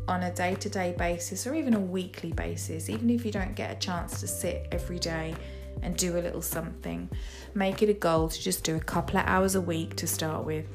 on 0.08 0.22
a 0.22 0.32
day 0.32 0.54
to 0.56 0.68
day 0.68 0.94
basis 0.96 1.46
or 1.46 1.54
even 1.54 1.74
a 1.74 1.80
weekly 1.80 2.32
basis, 2.32 2.88
even 2.88 3.10
if 3.10 3.24
you 3.24 3.32
don't 3.32 3.54
get 3.54 3.70
a 3.70 3.78
chance 3.78 4.20
to 4.20 4.26
sit 4.26 4.68
every 4.72 4.98
day 4.98 5.34
and 5.82 5.96
do 5.96 6.16
a 6.16 6.20
little 6.20 6.42
something. 6.42 7.08
Make 7.54 7.82
it 7.82 7.88
a 7.88 7.94
goal 7.94 8.28
to 8.28 8.40
just 8.40 8.64
do 8.64 8.76
a 8.76 8.80
couple 8.80 9.18
of 9.18 9.26
hours 9.26 9.54
a 9.54 9.60
week 9.60 9.96
to 9.96 10.06
start 10.06 10.44
with. 10.44 10.66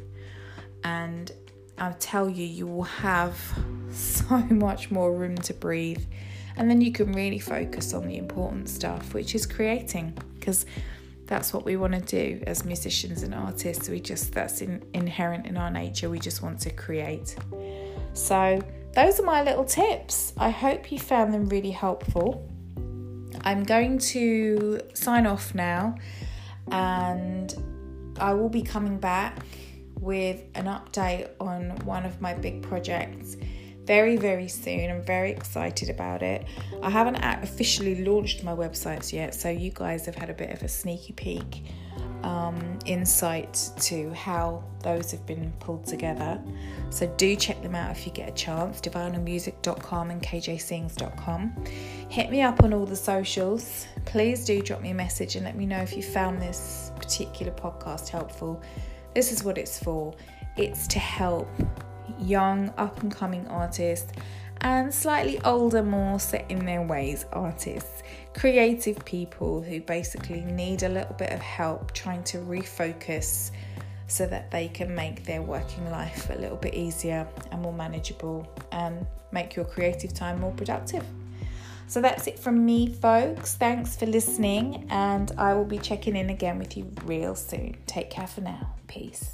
And 0.84 1.32
I'll 1.78 1.96
tell 2.00 2.30
you, 2.30 2.46
you 2.46 2.68
will 2.68 2.84
have 2.84 3.40
so 3.92 4.38
much 4.38 4.92
more 4.92 5.14
room 5.14 5.38
to 5.38 5.54
breathe 5.54 6.04
and 6.58 6.70
then 6.70 6.82
you 6.82 6.92
can 6.92 7.12
really 7.14 7.40
focus 7.40 7.94
on 7.94 8.08
the 8.08 8.18
important 8.18 8.70
stuff, 8.70 9.14
which 9.14 9.36
is 9.36 9.46
creating, 9.46 10.18
because 10.40 10.66
that's 11.26 11.54
what 11.54 11.64
we 11.64 11.78
want 11.78 11.94
to 11.94 12.02
do 12.02 12.44
as 12.46 12.66
musicians 12.66 13.24
and 13.24 13.34
artists. 13.34 13.88
We 13.88 14.00
just, 14.00 14.34
that's 14.34 14.62
in, 14.62 14.84
inherent 14.94 15.48
in 15.48 15.56
our 15.56 15.72
nature. 15.72 16.10
We 16.10 16.20
just 16.20 16.42
want 16.42 16.60
to 16.62 16.70
create. 16.70 17.36
So, 18.14 18.62
those 18.94 19.20
are 19.20 19.24
my 19.24 19.42
little 19.42 19.64
tips. 19.64 20.34
I 20.38 20.50
hope 20.50 20.92
you 20.92 21.00
found 21.00 21.34
them 21.34 21.48
really 21.48 21.72
helpful. 21.72 22.48
I'm 23.44 23.64
going 23.64 23.98
to 24.00 24.82
sign 24.94 25.26
off 25.26 25.56
now 25.56 25.96
and 26.72 27.54
I 28.20 28.34
will 28.34 28.50
be 28.50 28.62
coming 28.62 29.00
back 29.00 29.40
with 30.00 30.42
an 30.56 30.66
update 30.66 31.30
on 31.40 31.72
one 31.86 32.06
of 32.06 32.22
my 32.22 32.34
big 32.34 32.62
projects 32.64 33.38
very, 33.86 34.16
very 34.16 34.48
soon. 34.48 34.90
I'm 34.90 35.04
very 35.04 35.32
excited 35.32 35.90
about 35.90 36.22
it. 36.22 36.46
I 36.82 36.90
haven't 36.90 37.16
officially 37.16 38.04
launched 38.04 38.44
my 38.44 38.54
websites 38.54 39.12
yet, 39.12 39.34
so 39.34 39.50
you 39.50 39.72
guys 39.74 40.06
have 40.06 40.16
had 40.16 40.30
a 40.30 40.34
bit 40.34 40.52
of 40.52 40.62
a 40.64 40.68
sneaky 40.68 41.14
peek 41.14 41.64
um, 42.24 42.78
insight 42.86 43.72
to 43.80 44.14
how 44.14 44.64
those 44.84 45.12
have 45.12 45.26
been 45.26 45.52
pulled 45.60 45.86
together. 45.86 46.40
So 46.90 47.08
do 47.18 47.36
check 47.36 47.62
them 47.62 47.76
out 47.76 47.92
if 47.92 48.06
you 48.06 48.12
get 48.12 48.30
a 48.30 48.34
chance. 48.34 48.80
divinalmusic.com 48.82 50.12
and 50.12 50.22
kjsings.com. 50.22 51.66
Hit 52.10 52.30
me 52.30 52.42
up 52.42 52.64
on 52.64 52.74
all 52.74 52.86
the 52.86 52.96
socials. 52.96 53.88
Please 54.06 54.46
do 54.46 54.62
drop 54.62 54.82
me 54.82 54.92
a 54.92 54.96
message 54.96 55.36
and 55.36 55.46
let 55.46 55.56
me 55.56 55.66
know 55.66 55.80
if 55.80 55.96
you 55.96 56.04
found 56.04 56.42
this 56.42 56.92
particular 56.96 57.52
podcast 57.52 58.10
helpful. 58.10 58.62
This 59.16 59.32
is 59.32 59.44
what 59.44 59.58
it's 59.58 59.82
for. 59.82 60.14
It's 60.58 60.88
to 60.88 61.00
help 61.00 61.50
young, 62.20 62.74
up 62.78 63.02
and 63.02 63.12
coming 63.12 63.48
artists, 63.48 64.12
and 64.62 64.94
slightly 64.94 65.42
older, 65.42 65.84
more 65.84 66.20
set 66.20 66.50
in 66.50 66.66
their 66.66 66.84
ways 66.84 67.26
artists, 67.34 68.04
creative 68.36 69.04
people 69.06 69.62
who 69.62 69.82
basically 69.82 70.42
need 70.42 70.84
a 70.84 70.90
little 70.90 71.16
bit 71.16 71.32
of 71.32 71.40
help 71.40 71.92
trying 71.94 72.24
to 72.24 72.38
refocus 72.38 73.52
so 74.08 74.28
that 74.28 74.52
they 74.52 74.68
can 74.68 74.94
make 74.94 75.24
their 75.24 75.42
working 75.42 75.90
life 75.90 76.30
a 76.30 76.36
little 76.36 76.58
bit 76.58 76.74
easier 76.74 77.28
and 77.52 77.62
more 77.62 77.74
manageable 77.74 78.48
and 78.72 79.06
make 79.32 79.56
your 79.56 79.66
creative 79.66 80.14
time 80.14 80.40
more 80.40 80.52
productive. 80.52 81.06
So 81.88 82.02
that's 82.02 82.28
it 82.28 82.40
from 82.40 82.66
me, 82.66 82.88
folks. 82.88 83.56
Thanks 83.56 83.98
for 83.98 84.06
listening, 84.06 84.88
and 84.90 85.32
I 85.38 85.54
will 85.54 85.66
be 85.66 85.78
checking 85.78 86.16
in 86.16 86.30
again 86.30 86.58
with 86.60 86.78
you 86.78 86.90
real 87.04 87.36
soon. 87.36 87.78
Take 87.86 88.10
care 88.10 88.28
for 88.28 88.42
now. 88.42 88.76
Peace. 88.88 89.34